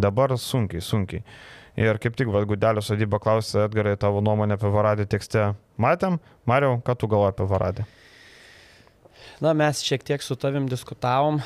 Dabar 0.00 0.32
sunkiai, 0.40 0.80
sunkiai. 0.80 1.26
Ir 1.80 1.96
kaip 2.02 2.16
tik, 2.18 2.28
vad, 2.28 2.44
Gudelio 2.50 2.82
sodyba 2.84 3.16
klausė, 3.22 3.64
Edgarai, 3.64 3.96
tavo 4.00 4.20
nuomonę 4.24 4.58
apie 4.58 4.68
Varadį 4.72 5.06
tekste. 5.14 5.52
Matėm, 5.80 6.18
Mariau, 6.48 6.76
ką 6.84 6.96
tu 7.00 7.08
galvoji 7.08 7.32
apie 7.32 7.46
Varadį? 7.48 7.86
Na, 9.42 9.54
mes 9.56 9.80
šiek 9.82 10.04
tiek 10.04 10.22
su 10.22 10.36
tavim 10.38 10.66
diskutavom, 10.70 11.38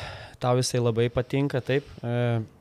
tau 0.43 0.59
jisai 0.59 0.81
labai 0.83 1.07
patinka, 1.13 1.61
taip, 1.65 1.87
e, 2.03 2.17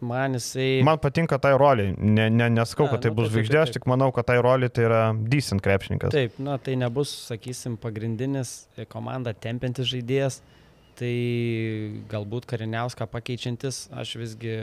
man 0.06 0.38
jisai... 0.38 0.84
Man 0.86 1.00
patinka 1.02 1.40
tai 1.42 1.56
roliai, 1.60 1.96
ne, 1.98 2.30
ne, 2.32 2.52
neskau, 2.54 2.88
kad 2.92 3.02
tai 3.04 3.12
na, 3.12 3.18
bus 3.18 3.32
žvaigždė, 3.34 3.60
aš 3.64 3.74
tik 3.76 3.90
manau, 3.90 4.12
kad 4.16 4.30
tai 4.30 4.38
roliai 4.44 4.72
tai 4.72 4.86
yra 4.88 5.02
decent 5.16 5.64
krepšininkas. 5.66 6.14
Taip, 6.16 6.38
na, 6.44 6.60
tai 6.62 6.78
nebus, 6.80 7.12
sakysim, 7.32 7.80
pagrindinis 7.82 8.54
komandą 8.92 9.34
tempiantis 9.34 9.90
žaidėjas, 9.92 10.40
tai 11.00 11.16
galbūt 12.14 12.48
kariniauską 12.54 13.10
pakeičiantis, 13.12 13.88
aš 13.92 14.16
visgi 14.22 14.56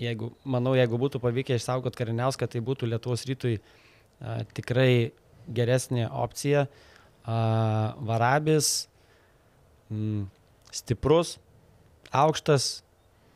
jeigu, 0.00 0.30
manau, 0.44 0.74
jeigu 0.76 0.98
būtų 1.00 1.20
pavykę 1.22 1.56
išsaugoti 1.56 1.98
Kariniauską, 2.00 2.48
tai 2.50 2.62
būtų 2.64 2.90
Lietuvos 2.90 3.26
rytui 3.28 3.58
a, 3.58 4.42
tikrai 4.56 5.12
geresnė 5.48 6.08
opcija. 6.10 6.66
A, 7.26 7.38
varabis, 8.06 8.88
m, 9.90 10.26
stiprus, 10.74 11.36
aukštas, 12.14 12.82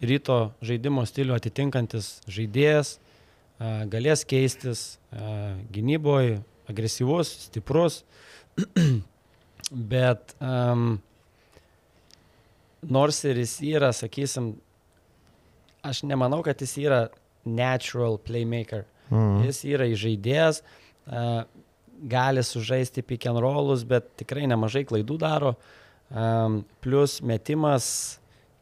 ryto 0.00 0.50
žaidimo 0.64 1.04
stilių 1.08 1.36
atitinkantis 1.36 2.18
žaidėjas, 2.30 2.96
a, 2.96 3.84
galės 3.90 4.24
keistis 4.28 4.86
a, 5.12 5.56
gynyboje, 5.74 6.40
agresyvus, 6.70 7.32
stiprus, 7.48 8.02
bet 9.92 10.34
um, 10.40 10.98
nors 12.82 13.22
ir 13.28 13.40
jis 13.42 13.56
yra, 13.66 13.92
sakysim, 13.96 14.54
aš 15.86 16.02
nemanau, 16.08 16.42
kad 16.46 16.60
jis 16.60 16.76
yra 16.82 17.00
natural 17.44 18.18
playmaker. 18.20 18.86
Mm. 19.10 19.42
Jis 19.48 19.64
yra 19.66 19.88
žaidėjas, 19.98 20.62
uh, 21.10 21.42
gali 22.10 22.42
sužaisti 22.44 23.02
pick 23.02 23.26
and 23.26 23.40
rollus, 23.42 23.84
bet 23.84 24.08
tikrai 24.20 24.46
nemažai 24.50 24.84
klaidų 24.88 25.18
daro. 25.20 25.54
Um, 26.10 26.62
plus 26.82 27.20
metimas, 27.22 28.18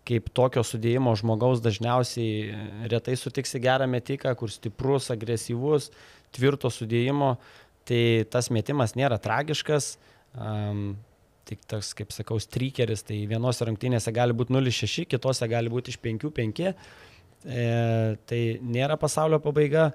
kaip 0.08 0.28
tokio 0.36 0.64
sudėjimo 0.64 1.14
žmogaus 1.16 1.62
dažniausiai 1.64 2.88
retai 2.92 3.16
sutiksi 3.16 3.60
gerą 3.60 3.88
metiką, 3.88 4.34
kur 4.36 4.52
stiprus, 4.52 5.10
agresyvus, 5.12 5.90
tvirto 6.36 6.70
sudėjimo, 6.72 7.36
tai 7.88 8.24
tas 8.28 8.50
metimas 8.52 8.96
nėra 8.98 9.20
tragiškas. 9.20 9.96
Um, 10.36 10.98
tik 11.48 11.64
tas, 11.70 11.90
kaip 11.96 12.12
sakau, 12.14 12.38
streakeris, 12.42 13.04
tai 13.08 13.22
vienose 13.30 13.66
rungtynėse 13.66 14.12
gali 14.14 14.36
būti 14.36 14.54
0,6, 14.54 15.08
kitose 15.08 15.48
gali 15.50 15.72
būti 15.72 15.94
iš 15.94 16.00
5,5. 16.04 16.72
E, 17.48 17.66
tai 18.28 18.40
nėra 18.64 18.98
pasaulio 19.00 19.38
pabaiga, 19.42 19.90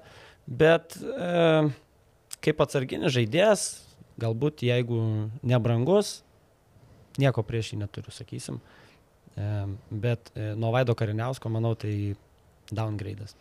bet 0.46 0.96
e, 0.98 1.72
kaip 2.44 2.62
atsarginis 2.64 3.14
žaidėjas, 3.14 3.66
galbūt 4.20 4.64
jeigu 4.66 5.00
nebrangus, 5.46 6.22
nieko 7.20 7.44
prieš 7.46 7.74
jį 7.74 7.82
neturiu, 7.84 8.14
sakysim. 8.14 8.60
E, 9.36 9.48
bet 9.90 10.32
e, 10.34 10.52
nuo 10.58 10.72
Vaido 10.74 10.96
Kariniausko, 10.98 11.52
manau, 11.52 11.74
tai 11.78 12.14
downgrade'as. 12.76 13.36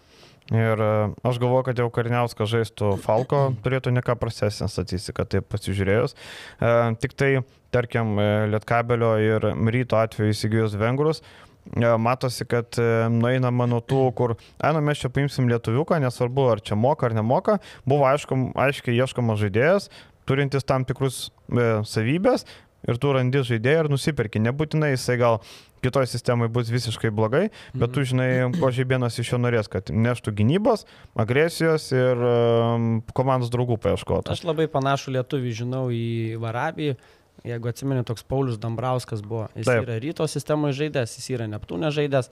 Ir 0.51 0.81
e, 0.83 0.91
aš 1.23 1.39
galvoju, 1.39 1.69
kad 1.69 1.79
jau 1.79 1.87
Kariniauskas 1.93 2.51
žaistų 2.51 2.97
Falko, 3.03 3.45
turėtų 3.63 3.93
ne 3.95 4.03
ką 4.05 4.17
prastesnę 4.19 4.67
statistiką, 4.71 5.27
taip 5.29 5.47
pasižiūrėjus. 5.53 6.17
E, 6.59 6.73
tik 7.03 7.15
tai, 7.19 7.31
tarkim, 7.75 8.17
e, 8.19 8.29
Lietkabelio 8.51 9.15
ir 9.23 9.49
Ryto 9.53 9.99
atveju 10.01 10.35
įsigijus 10.35 10.77
Vengrus, 10.79 11.23
matosi, 11.99 12.45
kad 12.45 12.75
e, 12.77 13.07
nueinama 13.09 13.65
nuo 13.69 13.79
tų, 13.81 14.03
kur, 14.15 14.35
ai, 14.59 14.73
nu 14.75 14.81
mes 14.83 14.99
čia 14.99 15.09
paimsim 15.13 15.47
lietuviuką, 15.49 15.99
nesvarbu, 16.03 16.47
ar 16.51 16.61
čia 16.61 16.75
moka 16.75 17.07
ar 17.07 17.15
nemoka, 17.15 17.59
buvo 17.85 18.07
aišku, 18.09 18.53
aiškiai 18.59 18.99
ieškomas 18.99 19.39
žaidėjas, 19.39 19.89
turintis 20.27 20.63
tam 20.67 20.85
tikrus 20.85 21.29
e, 21.49 21.83
savybės 21.87 22.45
ir 22.87 22.99
tu 22.99 23.13
randi 23.15 23.43
žaidėją 23.47 23.85
ir 23.85 23.91
nusipirki. 23.93 24.43
Nebūtinai 24.43 24.93
jisai 24.93 25.17
gal 25.21 25.39
kitoje 25.83 26.09
sistemoje 26.11 26.51
bus 26.53 26.71
visiškai 26.71 27.11
blogai, 27.13 27.47
bet 27.73 27.91
tu 27.93 28.01
mhm. 28.01 28.09
žinai, 28.11 28.29
ko 28.59 28.71
žaibienas 28.73 29.19
iš 29.19 29.33
jo 29.33 29.41
norės, 29.41 29.69
kad 29.71 29.91
neštų 29.91 30.35
gynybos, 30.39 30.87
agresijos 31.19 31.89
ir 31.95 32.23
um, 32.23 32.87
komandos 33.15 33.51
draugų 33.53 33.79
paieškotų. 33.83 34.33
Aš 34.33 34.45
labai 34.47 34.69
panašų 34.71 35.17
lietuvį 35.17 35.57
žinau 35.63 35.83
į 35.93 36.39
Varabį. 36.43 36.93
Jeigu 37.43 37.67
atsimeni, 37.67 38.05
toks 38.07 38.23
Paulius 38.23 38.59
Dambrauskas 38.61 39.23
buvo. 39.25 39.49
Jis 39.57 39.67
Taip. 39.67 39.83
yra 39.83 39.97
ryto 39.99 40.25
sistemoje 40.31 40.77
žaidęs, 40.77 41.17
jis 41.17 41.31
yra 41.33 41.47
Neptūnė 41.51 41.89
žaidęs, 41.91 42.29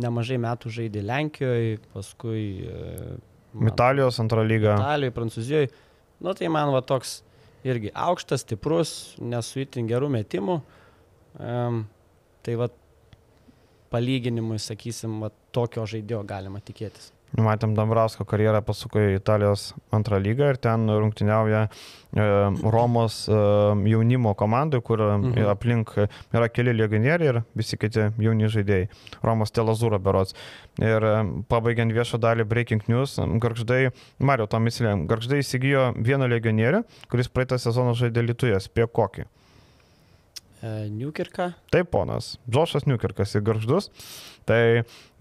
nemažai 0.00 0.38
metų 0.40 0.72
žaidė 0.72 1.02
Lenkijoje, 1.04 1.80
paskui... 1.92 2.44
E, 2.64 3.16
man, 3.52 3.72
Italijos 3.74 4.20
antrą 4.22 4.46
lygą. 4.46 4.78
Italijoje, 4.78 5.14
Prancūzijoje. 5.18 5.70
Nu 6.24 6.32
tai 6.38 6.48
man 6.54 6.72
va 6.72 6.80
toks 6.86 7.18
irgi 7.66 7.92
aukštas, 7.92 8.44
stiprus, 8.46 8.94
nesuitin 9.20 9.90
gerų 9.90 10.08
metimų. 10.14 10.56
Um, 11.34 11.84
tai 12.46 12.56
va 12.60 12.70
palyginimui, 13.94 14.58
sakysim, 14.62 15.20
va, 15.24 15.30
tokio 15.54 15.86
žaidėjo 15.90 16.24
galima 16.28 16.62
tikėtis. 16.64 17.12
Matėm 17.34 17.72
Dambrausko 17.74 18.22
karjerą 18.30 18.60
pasuko 18.62 19.00
į 19.02 19.16
Italijos 19.16 19.72
antrą 19.94 20.20
lygą 20.22 20.52
ir 20.52 20.58
ten 20.62 20.86
rungtyniauja 20.86 21.64
e, 21.66 22.26
Romos 22.70 23.24
e, 23.26 23.38
jaunimo 23.90 24.36
komandai, 24.38 24.78
kur 24.86 25.02
mhm. 25.02 25.48
aplink 25.50 25.96
yra 25.98 26.48
keli 26.52 26.76
legionieriai 26.76 27.32
ir 27.32 27.40
visi 27.58 27.78
kiti 27.80 28.06
jauni 28.22 28.50
žaidėjai. 28.54 28.86
Romos 29.26 29.54
Telazūra 29.54 29.98
berots. 29.98 30.38
Ir 30.78 31.08
e, 31.10 31.14
pabaigiant 31.50 31.94
viešą 31.96 32.22
dalį 32.22 32.46
Breaking 32.50 32.86
News, 32.92 33.18
Garždai, 33.42 33.88
Mario 34.22 34.46
Tomislė, 34.50 34.94
Garždai 35.10 35.42
įsigijo 35.42 35.90
vieną 35.98 36.30
legionierių, 36.36 36.84
kuris 37.10 37.32
praeitą 37.34 37.58
sezoną 37.58 37.98
žaidė 37.98 38.28
Lietuvoje. 38.28 38.62
Spėjo 38.68 38.92
kokį? 38.94 39.26
Newkirką. 40.92 41.50
Taip, 41.74 41.90
ponas. 41.92 42.34
Džošas 42.50 42.86
Newkirkas 42.88 43.34
ir 43.36 43.44
Garždus. 43.46 43.90
Tai 44.48 44.60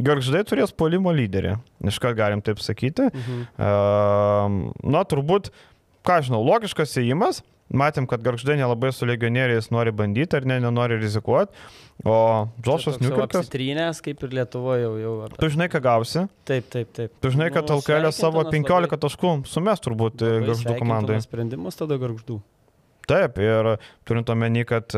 Garždai 0.04 0.44
turės 0.48 0.74
polimo 0.76 1.14
lyderį, 1.16 1.58
iš 1.88 2.00
ką 2.04 2.14
galim 2.18 2.44
taip 2.44 2.62
sakyti. 2.64 3.10
Mhm. 3.12 3.42
Uh, 3.56 4.70
na, 4.84 5.04
turbūt, 5.08 5.52
ką 6.08 6.22
žinau, 6.28 6.44
logiškas 6.48 6.98
įėjimas. 7.00 7.44
Matėm, 7.74 8.06
kad 8.06 8.22
Garždai 8.22 8.58
nelabai 8.60 8.92
su 8.94 9.08
legionieriais 9.08 9.72
nori 9.74 9.94
bandyti 9.96 10.38
ar 10.38 10.46
ne, 10.46 10.60
nenori 10.62 11.00
rizikuoti. 11.02 11.56
O 12.06 12.18
Džošas 12.62 13.00
Newkirkas. 13.02 13.50
Trynės, 13.54 14.02
kaip 14.04 14.22
ir 14.28 14.36
Lietuvoje 14.38 14.84
jau. 14.84 14.94
jau 15.02 15.14
tu 15.40 15.50
žinai, 15.54 15.70
ką 15.72 15.82
gausi? 15.82 16.26
Taip, 16.50 16.68
taip, 16.74 16.92
taip. 16.94 17.14
Tu 17.24 17.32
žinai, 17.34 17.50
kad 17.56 17.66
nu, 17.70 17.80
Alkelė 17.80 18.12
savo 18.14 18.44
15 18.46 18.86
labai... 18.86 19.00
taškų 19.08 19.36
sumes 19.50 19.82
turbūt 19.86 20.22
Garždų 20.22 20.76
komandai. 20.82 21.22
Sprendimus 21.24 21.80
tada 21.80 21.98
Garždų. 22.02 22.42
Taip, 23.08 23.38
ir 23.44 23.74
turint 24.08 24.30
omeny, 24.32 24.62
kad 24.66 24.94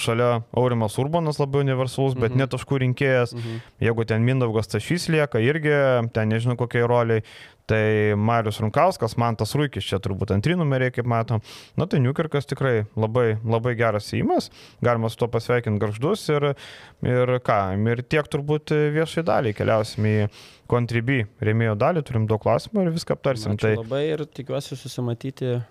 šalia 0.00 0.42
Aurimas 0.56 0.94
Urbanas 0.98 1.36
labai 1.42 1.60
universalus, 1.66 2.14
bet 2.16 2.32
Mhm. 2.32 2.38
net 2.38 2.50
taškų 2.54 2.78
rinkėjas, 2.80 3.34
Mhm. 3.36 3.60
jeigu 3.80 4.06
ten 4.06 4.24
Mindaugas 4.24 4.66
Tašys 4.72 5.08
lieka 5.12 5.36
irgi, 5.44 6.10
ten 6.12 6.30
nežinau 6.30 6.56
kokiai 6.56 6.88
roliai, 6.88 7.22
tai 7.66 8.14
Marius 8.16 8.58
Runkauskas, 8.60 9.16
man 9.18 9.36
tas 9.36 9.52
Rūkis 9.54 9.84
čia 9.86 9.98
turbūt 10.00 10.32
antri 10.34 10.56
numeriai, 10.56 10.90
kaip 10.90 11.04
matom. 11.04 11.42
Na 11.76 11.84
tai 11.86 11.98
Newkirkas 12.00 12.46
tikrai 12.46 12.86
labai, 12.96 13.36
labai 13.44 13.76
geras 13.76 14.10
įimas, 14.10 14.48
galima 14.82 15.10
su 15.10 15.16
to 15.16 15.28
pasveikinti 15.28 15.78
garždus 15.78 16.28
ir, 16.30 16.54
ir 17.04 17.38
ką, 17.40 17.86
ir 17.92 18.02
tiek 18.02 18.24
turbūt 18.26 18.72
viešai 18.96 19.22
daliai 19.22 19.54
keliausim 19.54 20.02
į 20.04 20.30
Contribui 20.66 21.26
rėmėjo 21.42 21.76
dalį, 21.76 22.02
turim 22.06 22.26
daug 22.26 22.40
klausimų 22.40 22.86
ir 22.86 22.92
viską 22.94 23.16
aptarsim. 23.16 23.52
Ačiū 23.56 23.60
Tai 23.60 23.76
labai 23.76 24.02
ir 24.12 24.18
tikiuosi 24.24 24.76
susimatyti 24.78 25.62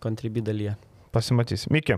kontribį 0.00 0.42
dalyje. 0.42 0.76
Pasimatysim. 1.12 1.76
Iki. 1.76 1.96